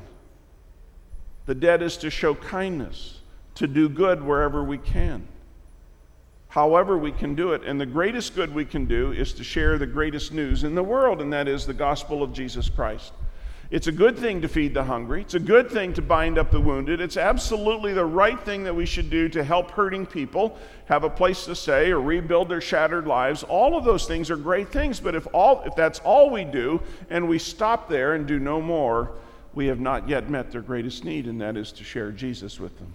The 1.47 1.55
debt 1.55 1.81
is 1.81 1.97
to 1.97 2.11
show 2.11 2.35
kindness, 2.35 3.21
to 3.57 3.67
do 3.67 3.89
good 3.89 4.23
wherever 4.23 4.63
we 4.63 4.77
can. 4.77 5.27
However, 6.49 6.97
we 6.97 7.11
can 7.11 7.35
do 7.35 7.53
it. 7.53 7.63
And 7.63 7.79
the 7.79 7.85
greatest 7.85 8.35
good 8.35 8.53
we 8.53 8.65
can 8.65 8.85
do 8.85 9.11
is 9.11 9.33
to 9.33 9.43
share 9.43 9.77
the 9.77 9.85
greatest 9.85 10.31
news 10.31 10.63
in 10.63 10.75
the 10.75 10.83
world, 10.83 11.21
and 11.21 11.31
that 11.33 11.47
is 11.47 11.65
the 11.65 11.73
gospel 11.73 12.23
of 12.23 12.33
Jesus 12.33 12.69
Christ. 12.69 13.13
It's 13.69 13.87
a 13.87 13.91
good 13.91 14.17
thing 14.17 14.41
to 14.41 14.47
feed 14.47 14.73
the 14.73 14.83
hungry. 14.83 15.21
It's 15.21 15.33
a 15.33 15.41
good 15.41 15.69
thing 15.69 15.91
to 15.93 16.01
bind 16.01 16.37
up 16.37 16.51
the 16.51 16.61
wounded. 16.61 17.01
It's 17.01 17.17
absolutely 17.17 17.93
the 17.93 18.05
right 18.05 18.39
thing 18.39 18.63
that 18.63 18.73
we 18.73 18.85
should 18.85 19.09
do 19.09 19.27
to 19.29 19.43
help 19.43 19.71
hurting 19.71 20.05
people 20.05 20.57
have 20.85 21.03
a 21.03 21.09
place 21.09 21.43
to 21.45 21.55
stay 21.55 21.91
or 21.91 21.99
rebuild 21.99 22.47
their 22.47 22.61
shattered 22.61 23.07
lives. 23.07 23.43
All 23.43 23.75
of 23.75 23.83
those 23.83 24.05
things 24.05 24.31
are 24.31 24.37
great 24.37 24.69
things, 24.69 25.01
but 25.01 25.15
if 25.15 25.27
all 25.33 25.63
if 25.65 25.75
that's 25.75 25.99
all 25.99 26.29
we 26.29 26.45
do 26.45 26.81
and 27.09 27.27
we 27.27 27.39
stop 27.39 27.89
there 27.89 28.13
and 28.13 28.25
do 28.25 28.39
no 28.39 28.61
more, 28.61 29.11
we 29.53 29.67
have 29.67 29.81
not 29.81 30.07
yet 30.07 30.29
met 30.29 30.49
their 30.49 30.61
greatest 30.61 31.03
need 31.03 31.27
and 31.27 31.41
that 31.41 31.57
is 31.57 31.73
to 31.73 31.83
share 31.83 32.11
Jesus 32.11 32.61
with 32.61 32.77
them. 32.79 32.93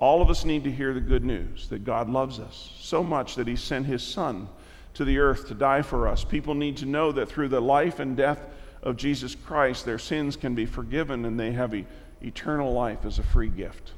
All 0.00 0.22
of 0.22 0.30
us 0.30 0.46
need 0.46 0.64
to 0.64 0.70
hear 0.70 0.94
the 0.94 1.00
good 1.00 1.24
news 1.24 1.68
that 1.68 1.84
God 1.84 2.08
loves 2.08 2.40
us 2.40 2.72
so 2.80 3.04
much 3.04 3.34
that 3.34 3.46
he 3.46 3.54
sent 3.54 3.84
his 3.84 4.02
son 4.02 4.48
to 4.94 5.04
the 5.04 5.18
earth 5.18 5.46
to 5.48 5.54
die 5.54 5.82
for 5.82 6.08
us. 6.08 6.24
People 6.24 6.54
need 6.54 6.78
to 6.78 6.86
know 6.86 7.12
that 7.12 7.28
through 7.28 7.48
the 7.48 7.60
life 7.60 8.00
and 8.00 8.16
death 8.16 8.40
of 8.82 8.96
Jesus 8.96 9.34
Christ, 9.34 9.84
their 9.84 9.98
sins 9.98 10.36
can 10.36 10.54
be 10.54 10.64
forgiven 10.64 11.26
and 11.26 11.38
they 11.38 11.52
have 11.52 11.74
eternal 12.22 12.72
life 12.72 13.04
as 13.04 13.18
a 13.18 13.22
free 13.22 13.50
gift. 13.50 13.92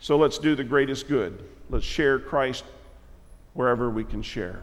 So 0.00 0.16
let's 0.16 0.38
do 0.38 0.54
the 0.54 0.64
greatest 0.64 1.06
good. 1.06 1.44
Let's 1.68 1.84
share 1.84 2.18
Christ 2.18 2.64
wherever 3.52 3.90
we 3.90 4.04
can 4.04 4.22
share. 4.22 4.62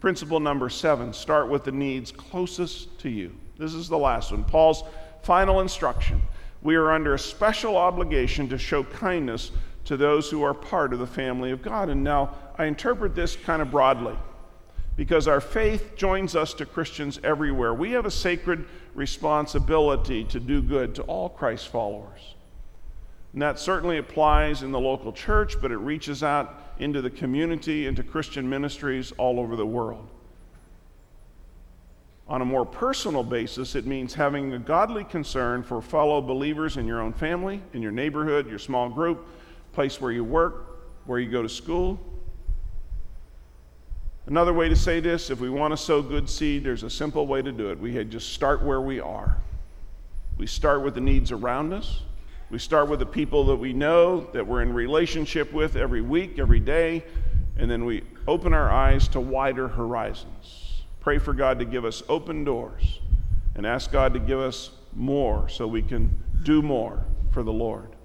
Principle 0.00 0.40
number 0.40 0.68
seven 0.68 1.12
start 1.12 1.48
with 1.48 1.64
the 1.64 1.72
needs 1.72 2.10
closest 2.10 2.98
to 3.00 3.10
you. 3.10 3.32
This 3.58 3.74
is 3.74 3.88
the 3.88 3.98
last 3.98 4.32
one. 4.32 4.44
Paul's 4.44 4.84
final 5.22 5.60
instruction. 5.60 6.20
We 6.62 6.76
are 6.76 6.92
under 6.92 7.14
a 7.14 7.18
special 7.18 7.76
obligation 7.76 8.48
to 8.48 8.58
show 8.58 8.84
kindness 8.84 9.50
to 9.84 9.96
those 9.96 10.30
who 10.30 10.42
are 10.42 10.54
part 10.54 10.92
of 10.92 11.00
the 11.00 11.06
family 11.06 11.50
of 11.50 11.62
God. 11.62 11.88
And 11.88 12.04
now 12.04 12.34
I 12.56 12.66
interpret 12.66 13.14
this 13.14 13.34
kind 13.34 13.60
of 13.60 13.70
broadly 13.70 14.16
because 14.96 15.26
our 15.26 15.40
faith 15.40 15.96
joins 15.96 16.36
us 16.36 16.54
to 16.54 16.66
Christians 16.66 17.18
everywhere. 17.24 17.74
We 17.74 17.92
have 17.92 18.06
a 18.06 18.10
sacred 18.10 18.66
responsibility 18.94 20.24
to 20.24 20.38
do 20.38 20.62
good 20.62 20.94
to 20.96 21.02
all 21.02 21.28
Christ 21.28 21.68
followers. 21.68 22.34
And 23.32 23.40
that 23.40 23.58
certainly 23.58 23.98
applies 23.98 24.62
in 24.62 24.70
the 24.72 24.78
local 24.78 25.12
church, 25.12 25.56
but 25.60 25.72
it 25.72 25.78
reaches 25.78 26.22
out 26.22 26.74
into 26.78 27.00
the 27.00 27.10
community, 27.10 27.86
into 27.86 28.02
Christian 28.02 28.48
ministries 28.48 29.10
all 29.12 29.40
over 29.40 29.56
the 29.56 29.66
world. 29.66 30.08
On 32.32 32.40
a 32.40 32.46
more 32.46 32.64
personal 32.64 33.22
basis, 33.22 33.74
it 33.74 33.84
means 33.84 34.14
having 34.14 34.54
a 34.54 34.58
godly 34.58 35.04
concern 35.04 35.62
for 35.62 35.82
fellow 35.82 36.22
believers 36.22 36.78
in 36.78 36.86
your 36.86 37.02
own 37.02 37.12
family, 37.12 37.60
in 37.74 37.82
your 37.82 37.92
neighborhood, 37.92 38.48
your 38.48 38.58
small 38.58 38.88
group, 38.88 39.26
place 39.74 40.00
where 40.00 40.12
you 40.12 40.24
work, 40.24 40.78
where 41.04 41.18
you 41.18 41.30
go 41.30 41.42
to 41.42 41.48
school. 41.48 42.00
Another 44.24 44.54
way 44.54 44.70
to 44.70 44.74
say 44.74 44.98
this 44.98 45.28
if 45.28 45.40
we 45.40 45.50
want 45.50 45.72
to 45.72 45.76
sow 45.76 46.00
good 46.00 46.26
seed, 46.26 46.64
there's 46.64 46.84
a 46.84 46.88
simple 46.88 47.26
way 47.26 47.42
to 47.42 47.52
do 47.52 47.70
it. 47.70 47.78
We 47.78 48.02
just 48.04 48.32
start 48.32 48.62
where 48.62 48.80
we 48.80 48.98
are. 48.98 49.36
We 50.38 50.46
start 50.46 50.82
with 50.82 50.94
the 50.94 51.02
needs 51.02 51.32
around 51.32 51.74
us. 51.74 52.00
We 52.48 52.58
start 52.58 52.88
with 52.88 53.00
the 53.00 53.06
people 53.06 53.44
that 53.44 53.56
we 53.56 53.74
know, 53.74 54.20
that 54.32 54.46
we're 54.46 54.62
in 54.62 54.72
relationship 54.72 55.52
with 55.52 55.76
every 55.76 56.00
week, 56.00 56.38
every 56.38 56.60
day, 56.60 57.04
and 57.58 57.70
then 57.70 57.84
we 57.84 58.04
open 58.26 58.54
our 58.54 58.70
eyes 58.70 59.06
to 59.08 59.20
wider 59.20 59.68
horizons. 59.68 60.71
Pray 61.02 61.18
for 61.18 61.32
God 61.32 61.58
to 61.58 61.64
give 61.64 61.84
us 61.84 62.00
open 62.08 62.44
doors 62.44 63.00
and 63.56 63.66
ask 63.66 63.90
God 63.90 64.14
to 64.14 64.20
give 64.20 64.38
us 64.38 64.70
more 64.94 65.48
so 65.48 65.66
we 65.66 65.82
can 65.82 66.16
do 66.44 66.62
more 66.62 67.04
for 67.32 67.42
the 67.42 67.52
Lord. 67.52 67.96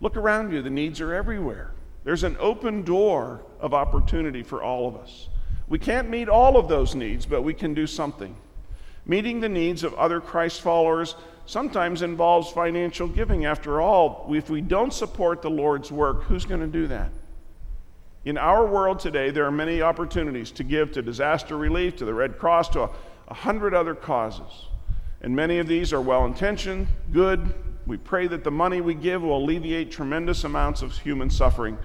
Look 0.00 0.16
around 0.16 0.52
you, 0.52 0.62
the 0.62 0.70
needs 0.70 1.00
are 1.00 1.12
everywhere. 1.12 1.72
There's 2.04 2.22
an 2.22 2.36
open 2.38 2.82
door 2.82 3.44
of 3.58 3.74
opportunity 3.74 4.44
for 4.44 4.62
all 4.62 4.86
of 4.86 4.94
us. 4.94 5.28
We 5.66 5.80
can't 5.80 6.08
meet 6.08 6.28
all 6.28 6.56
of 6.56 6.68
those 6.68 6.94
needs, 6.94 7.26
but 7.26 7.42
we 7.42 7.54
can 7.54 7.74
do 7.74 7.88
something. 7.88 8.36
Meeting 9.04 9.40
the 9.40 9.48
needs 9.48 9.82
of 9.82 9.94
other 9.94 10.20
Christ 10.20 10.60
followers 10.60 11.16
sometimes 11.44 12.02
involves 12.02 12.52
financial 12.52 13.08
giving. 13.08 13.46
After 13.46 13.80
all, 13.80 14.30
if 14.32 14.48
we 14.48 14.60
don't 14.60 14.92
support 14.92 15.42
the 15.42 15.50
Lord's 15.50 15.90
work, 15.90 16.22
who's 16.22 16.44
going 16.44 16.60
to 16.60 16.68
do 16.68 16.86
that? 16.86 17.10
In 18.24 18.38
our 18.38 18.66
world 18.66 18.98
today, 18.98 19.30
there 19.30 19.44
are 19.44 19.50
many 19.50 19.82
opportunities 19.82 20.50
to 20.52 20.64
give 20.64 20.92
to 20.92 21.02
disaster 21.02 21.58
relief, 21.58 21.96
to 21.96 22.04
the 22.04 22.14
Red 22.14 22.38
Cross, 22.38 22.70
to 22.70 22.84
a, 22.84 22.90
a 23.28 23.34
hundred 23.34 23.74
other 23.74 23.94
causes. 23.94 24.66
And 25.20 25.36
many 25.36 25.58
of 25.58 25.66
these 25.66 25.92
are 25.92 26.00
well 26.00 26.24
intentioned, 26.24 26.86
good, 27.12 27.54
we 27.86 27.96
pray 27.98 28.26
that 28.26 28.44
the 28.44 28.50
money 28.50 28.80
we 28.80 28.94
give 28.94 29.22
will 29.22 29.36
alleviate 29.36 29.90
tremendous 29.90 30.44
amounts 30.44 30.80
of 30.80 30.96
human 30.96 31.28
suffering. 31.28 31.76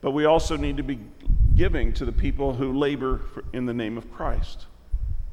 But 0.00 0.12
we 0.12 0.24
also 0.24 0.56
need 0.56 0.78
to 0.78 0.82
be 0.82 0.98
giving 1.56 1.92
to 1.94 2.06
the 2.06 2.12
people 2.12 2.54
who 2.54 2.72
labor 2.72 3.20
in 3.52 3.66
the 3.66 3.74
name 3.74 3.98
of 3.98 4.10
Christ. 4.10 4.64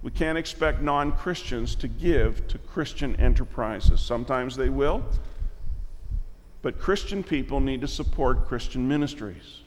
We 0.01 0.11
can't 0.11 0.37
expect 0.37 0.81
non 0.81 1.13
Christians 1.13 1.73
to 1.75 1.87
give 1.87 2.47
to 2.49 2.57
Christian 2.57 3.15
enterprises. 3.15 4.01
Sometimes 4.01 4.57
they 4.57 4.69
will, 4.69 5.05
but 6.67 6.77
Christian 6.77 7.23
people 7.23 7.61
need 7.61 7.79
to 7.79 7.87
support 7.87 8.45
Christian 8.45 8.89
ministries. 8.89 9.61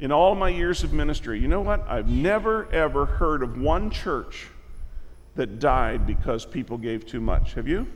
In 0.00 0.12
all 0.12 0.34
my 0.34 0.50
years 0.50 0.84
of 0.84 0.92
ministry, 0.92 1.40
you 1.40 1.48
know 1.48 1.62
what? 1.62 1.82
I've 1.88 2.08
never, 2.08 2.70
ever 2.74 3.06
heard 3.06 3.42
of 3.42 3.58
one 3.58 3.90
church 3.90 4.48
that 5.34 5.60
died 5.60 6.06
because 6.06 6.44
people 6.44 6.76
gave 6.76 7.06
too 7.06 7.22
much. 7.22 7.54
Have 7.54 7.66
you? 7.66 7.86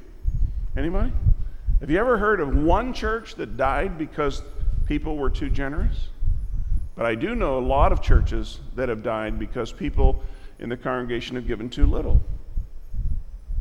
Anybody? 0.75 1.13
Have 1.81 1.91
you 1.91 1.99
ever 1.99 2.17
heard 2.17 2.41
of 2.41 2.57
one 2.57 2.95
church 2.95 3.35
that 3.35 3.59
died 3.59 3.99
because 3.99 4.41
people 4.87 5.19
were 5.19 5.29
too 5.29 5.51
generous? 5.51 6.09
But 6.95 7.05
I 7.05 7.15
do 7.15 7.35
know 7.35 7.59
a 7.59 7.61
lot 7.61 7.93
of 7.93 8.01
churches 8.01 8.61
that 8.75 8.89
have 8.89 9.03
died 9.03 9.39
because 9.39 9.71
people 9.71 10.23
in 10.61 10.71
the 10.71 10.79
congregation 10.79 11.37
have 11.37 11.47
given 11.47 11.69
too 11.69 11.85
little. 11.85 12.23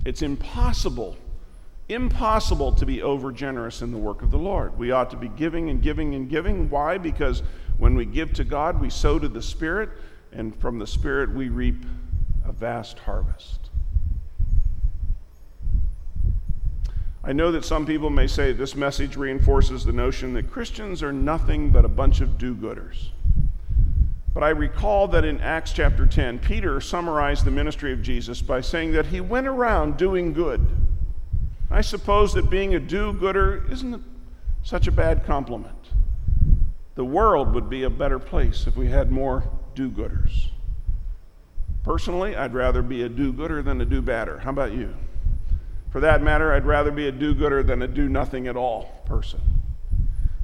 It's 0.06 0.22
impossible, 0.22 1.18
impossible 1.88 2.72
to 2.74 2.86
be 2.86 3.02
over 3.02 3.32
generous 3.32 3.82
in 3.82 3.92
the 3.92 3.98
work 3.98 4.22
of 4.22 4.32
the 4.32 4.38
Lord. 4.38 4.78
We 4.78 4.92
ought 4.92 5.12
to 5.12 5.18
be 5.18 5.30
giving 5.30 5.70
and 5.70 5.82
giving 5.82 6.16
and 6.16 6.30
giving. 6.30 6.70
Why? 6.70 6.98
Because 6.98 7.44
when 7.78 7.96
we 7.96 8.06
give 8.06 8.34
to 8.34 8.44
God, 8.44 8.82
we 8.82 8.90
sow 8.90 9.20
to 9.20 9.28
the 9.28 9.42
Spirit, 9.42 9.90
and 10.32 10.56
from 10.56 10.80
the 10.80 10.88
Spirit, 10.88 11.34
we 11.34 11.50
reap 11.50 11.86
a 12.48 12.52
vast 12.52 13.00
harvest. 13.00 13.70
I 17.24 17.34
know 17.34 17.52
that 17.52 17.66
some 17.66 17.86
people 17.86 18.12
may 18.12 18.28
say 18.28 18.54
this 18.54 18.76
message 18.76 19.18
reinforces 19.18 19.84
the 19.84 19.92
notion 19.92 20.34
that 20.34 20.52
Christians 20.52 21.02
are 21.02 21.14
nothing 21.14 21.72
but 21.72 21.84
a 21.84 21.90
bunch 21.90 22.22
of 22.22 22.38
do 22.38 22.54
gooders. 22.54 23.10
But 24.34 24.44
I 24.44 24.50
recall 24.50 25.08
that 25.08 25.26
in 25.26 25.40
Acts 25.40 25.72
chapter 25.72 26.06
10, 26.06 26.40
Peter 26.40 26.80
summarized 26.82 27.46
the 27.46 27.52
ministry 27.52 27.94
of 27.94 28.02
Jesus 28.02 28.42
by 28.42 28.62
saying 28.62 28.92
that 28.92 29.08
he 29.08 29.22
went 29.22 29.48
around 29.48 29.98
doing 29.98 30.34
good. 30.34 30.68
I 31.70 31.82
suppose 31.82 32.34
that 32.34 32.50
being 32.50 32.76
a 32.76 32.80
do 32.80 33.14
gooder 33.14 33.66
isn't 33.72 34.04
such 34.64 34.88
a 34.88 34.92
bad 34.92 35.26
compliment. 35.26 35.92
The 36.96 37.06
world 37.06 37.54
would 37.54 37.70
be 37.70 37.84
a 37.84 37.90
better 37.90 38.20
place 38.20 38.68
if 38.68 38.78
we 38.78 38.88
had 38.88 39.12
more 39.12 39.44
do 39.74 39.90
gooders. 39.90 40.50
Personally, 41.84 42.36
I'd 42.36 42.54
rather 42.54 42.82
be 42.82 43.04
a 43.04 43.10
do 43.10 43.32
gooder 43.32 43.62
than 43.62 43.80
a 43.82 43.86
do 43.86 44.02
badder. 44.02 44.40
How 44.40 44.50
about 44.50 44.72
you? 44.72 44.94
For 45.92 46.00
that 46.00 46.24
matter, 46.24 46.52
I'd 46.52 46.66
rather 46.66 46.92
be 46.92 47.08
a 47.08 47.12
do 47.12 47.36
gooder 47.36 47.64
than 47.64 47.82
a 47.82 47.88
do 47.88 48.10
nothing 48.10 48.48
at 48.48 48.56
all 48.56 49.02
person. 49.06 49.40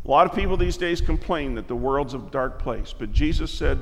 A 0.06 0.10
lot 0.10 0.26
of 0.26 0.36
people 0.36 0.58
these 0.58 0.78
days 0.78 1.02
complain 1.02 1.56
that 1.56 1.68
the 1.68 1.76
world's 1.76 2.14
a 2.14 2.20
dark 2.20 2.60
place, 2.60 2.94
but 2.98 3.12
Jesus 3.12 3.52
said, 3.52 3.80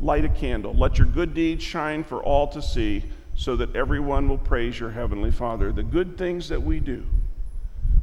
Light 0.00 0.24
a 0.24 0.28
candle. 0.28 0.74
Let 0.74 0.98
your 0.98 1.06
good 1.06 1.32
deeds 1.32 1.62
shine 1.62 2.02
for 2.02 2.22
all 2.22 2.48
to 2.48 2.60
see, 2.60 3.04
so 3.34 3.56
that 3.56 3.74
everyone 3.74 4.28
will 4.28 4.38
praise 4.38 4.78
your 4.78 4.90
heavenly 4.90 5.30
Father. 5.30 5.72
The 5.72 5.82
good 5.82 6.18
things 6.18 6.48
that 6.48 6.62
we 6.62 6.80
do, 6.80 7.04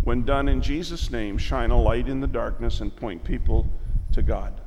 when 0.04 0.24
done 0.26 0.48
in 0.48 0.62
Jesus' 0.62 1.12
name, 1.12 1.38
shine 1.38 1.72
a 1.72 1.80
light 1.80 2.08
in 2.08 2.20
the 2.20 2.28
darkness 2.28 2.82
and 2.82 2.96
point 2.96 3.24
people 3.24 3.68
to 4.12 4.22
God. 4.22 4.60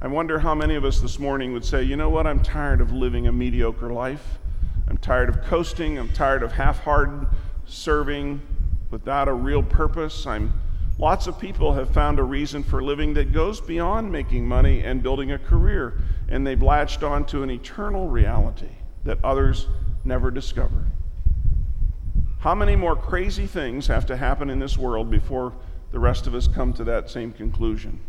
I 0.00 0.08
wonder 0.08 0.40
how 0.40 0.54
many 0.54 0.74
of 0.74 0.84
us 0.84 1.00
this 1.00 1.20
morning 1.20 1.52
would 1.52 1.64
say, 1.64 1.82
you 1.82 1.94
know 1.94 2.10
what, 2.10 2.26
I'm 2.26 2.42
tired 2.42 2.80
of 2.80 2.90
living 2.90 3.28
a 3.28 3.32
mediocre 3.32 3.92
life. 3.92 4.38
I'm 4.88 4.98
tired 4.98 5.28
of 5.28 5.42
coasting. 5.44 5.98
I'm 5.98 6.12
tired 6.12 6.42
of 6.42 6.52
half 6.52 6.80
hearted 6.80 7.28
serving 7.66 8.40
without 8.90 9.28
a 9.28 9.32
real 9.32 9.62
purpose. 9.62 10.26
I'm, 10.26 10.52
lots 10.98 11.26
of 11.26 11.38
people 11.38 11.72
have 11.74 11.90
found 11.90 12.18
a 12.18 12.24
reason 12.24 12.62
for 12.62 12.82
living 12.82 13.14
that 13.14 13.32
goes 13.32 13.60
beyond 13.60 14.10
making 14.10 14.44
money 14.44 14.82
and 14.82 15.02
building 15.02 15.32
a 15.32 15.38
career, 15.38 15.98
and 16.32 16.46
they've 16.46 16.62
latched 16.62 17.02
onto 17.02 17.42
an 17.42 17.50
eternal 17.50 18.08
reality 18.08 18.70
that 19.04 19.22
others 19.22 19.68
never 20.02 20.30
discover. 20.30 20.86
How 22.38 22.54
many 22.54 22.74
more 22.74 22.96
crazy 22.96 23.46
things 23.46 23.86
have 23.86 24.06
to 24.06 24.16
happen 24.16 24.48
in 24.48 24.58
this 24.58 24.78
world 24.78 25.10
before 25.10 25.52
the 25.92 25.98
rest 26.00 26.26
of 26.26 26.34
us 26.34 26.48
come 26.48 26.72
to 26.72 26.84
that 26.84 27.10
same 27.10 27.32
conclusion? 27.32 28.00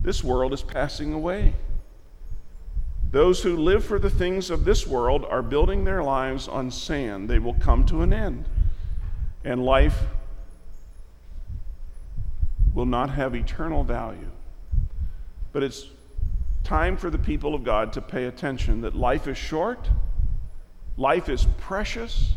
This 0.00 0.22
world 0.22 0.52
is 0.52 0.62
passing 0.62 1.12
away. 1.12 1.54
Those 3.10 3.42
who 3.42 3.56
live 3.56 3.84
for 3.84 3.98
the 3.98 4.10
things 4.10 4.48
of 4.48 4.64
this 4.64 4.86
world 4.86 5.24
are 5.28 5.42
building 5.42 5.84
their 5.84 6.04
lives 6.04 6.46
on 6.46 6.70
sand. 6.70 7.28
They 7.28 7.40
will 7.40 7.54
come 7.54 7.84
to 7.86 8.02
an 8.02 8.12
end. 8.12 8.44
And 9.44 9.64
life 9.64 10.02
will 12.72 12.86
not 12.86 13.10
have 13.10 13.34
eternal 13.34 13.82
value. 13.82 14.30
But 15.52 15.64
it's 15.64 15.88
time 16.66 16.96
for 16.96 17.10
the 17.10 17.18
people 17.18 17.54
of 17.54 17.62
God 17.62 17.92
to 17.92 18.02
pay 18.02 18.24
attention 18.24 18.80
that 18.80 18.92
life 18.92 19.28
is 19.28 19.38
short, 19.38 19.88
life 20.96 21.28
is 21.28 21.46
precious, 21.58 22.34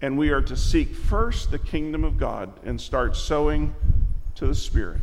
and 0.00 0.16
we 0.16 0.30
are 0.30 0.40
to 0.42 0.56
seek 0.56 0.94
first 0.94 1.50
the 1.50 1.58
kingdom 1.58 2.04
of 2.04 2.16
God 2.16 2.52
and 2.64 2.80
start 2.80 3.16
sowing 3.16 3.74
to 4.36 4.46
the 4.46 4.54
Spirit. 4.54 5.02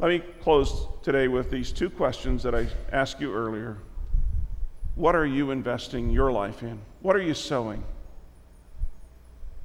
Let 0.00 0.08
me 0.08 0.18
close 0.40 0.88
today 1.04 1.28
with 1.28 1.48
these 1.48 1.70
two 1.70 1.90
questions 1.90 2.42
that 2.42 2.56
I 2.56 2.66
asked 2.90 3.20
you 3.20 3.32
earlier. 3.32 3.78
What 4.96 5.14
are 5.14 5.26
you 5.26 5.52
investing 5.52 6.10
your 6.10 6.32
life 6.32 6.64
in? 6.64 6.80
What 7.02 7.14
are 7.14 7.22
you 7.22 7.34
sowing? 7.34 7.84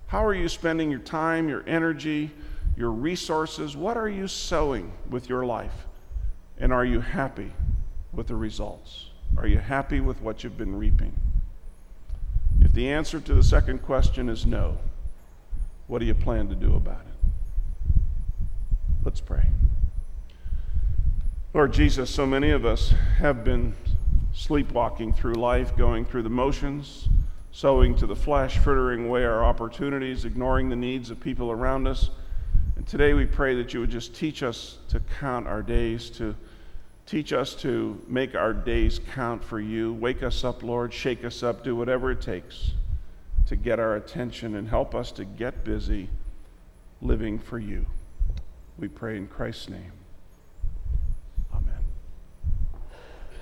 How 0.06 0.24
are 0.24 0.36
you 0.36 0.48
spending 0.48 0.92
your 0.92 1.00
time, 1.00 1.50
your 1.50 1.64
energy, 1.66 2.30
your 2.78 2.92
resources? 2.92 3.76
What 3.76 3.98
are 3.98 4.10
you 4.10 4.28
sowing 4.28 4.94
with 5.10 5.28
your 5.28 5.44
life? 5.44 5.88
And 6.62 6.72
are 6.72 6.86
you 6.86 7.02
happy 7.02 7.52
with 8.14 8.28
the 8.28 8.36
results? 8.36 9.08
Are 9.36 9.48
you 9.48 9.58
happy 9.58 10.00
with 10.00 10.22
what 10.22 10.44
you've 10.44 10.58
been 10.58 10.76
reaping? 10.76 11.12
If 12.62 12.72
the 12.72 12.88
answer 12.88 13.20
to 13.20 13.34
the 13.34 13.42
second 13.42 13.80
question 13.80 14.30
is 14.30 14.46
no, 14.46 14.78
what 15.88 16.00
do 16.00 16.06
you 16.06 16.14
plan 16.14 16.50
to 16.50 16.56
do 16.56 16.76
about 16.76 17.02
it? 17.02 18.02
Let's 19.04 19.20
pray. 19.20 19.48
Lord 21.56 21.74
Jesus, 21.74 22.12
so 22.12 22.28
many 22.28 22.52
of 22.52 22.64
us 22.64 22.94
have 23.18 23.44
been 23.44 23.74
sleepwalking 24.32 25.14
through 25.14 25.34
life, 25.34 25.76
going 25.76 26.06
through 26.06 26.22
the 26.22 26.30
motions, 26.30 27.10
sowing 27.52 27.96
to 27.96 28.06
the 28.06 28.16
flesh, 28.16 28.60
frittering 28.60 29.08
away 29.08 29.26
our 29.26 29.44
opportunities, 29.44 30.26
ignoring 30.26 30.70
the 30.70 30.76
needs 30.76 31.10
of 31.10 31.20
people 31.20 31.52
around 31.52 31.88
us. 31.88 32.12
And 32.76 32.88
today 32.88 33.14
we 33.14 33.26
pray 33.26 33.56
that 33.56 33.74
you 33.74 33.80
would 33.80 33.90
just 33.90 34.16
teach 34.16 34.44
us 34.44 34.78
to 34.90 35.02
count 35.20 35.48
our 35.48 35.64
days, 35.64 36.12
to 36.12 36.36
teach 37.12 37.34
us 37.34 37.54
to 37.56 38.02
make 38.08 38.36
our 38.36 38.54
days 38.54 39.02
count 39.14 39.44
for 39.44 39.60
you. 39.60 39.92
Wake 39.96 40.24
us 40.24 40.46
up, 40.46 40.64
Lord, 40.64 40.94
shake 40.94 41.26
us 41.26 41.44
up, 41.44 41.62
do 41.62 41.76
whatever 41.76 42.10
it 42.10 42.22
takes 42.22 42.72
to 43.48 43.58
get 43.58 43.82
our 43.82 43.98
attention 43.98 44.56
and 44.56 44.66
help 44.66 44.96
us 44.96 45.12
to 45.12 45.26
get 45.26 45.66
busy 45.66 46.10
living 47.02 47.38
for 47.38 47.60
you. 47.60 47.86
We 48.78 48.88
pray 48.88 49.18
in 49.18 49.28
Christ's 49.28 49.68
name. 49.68 49.92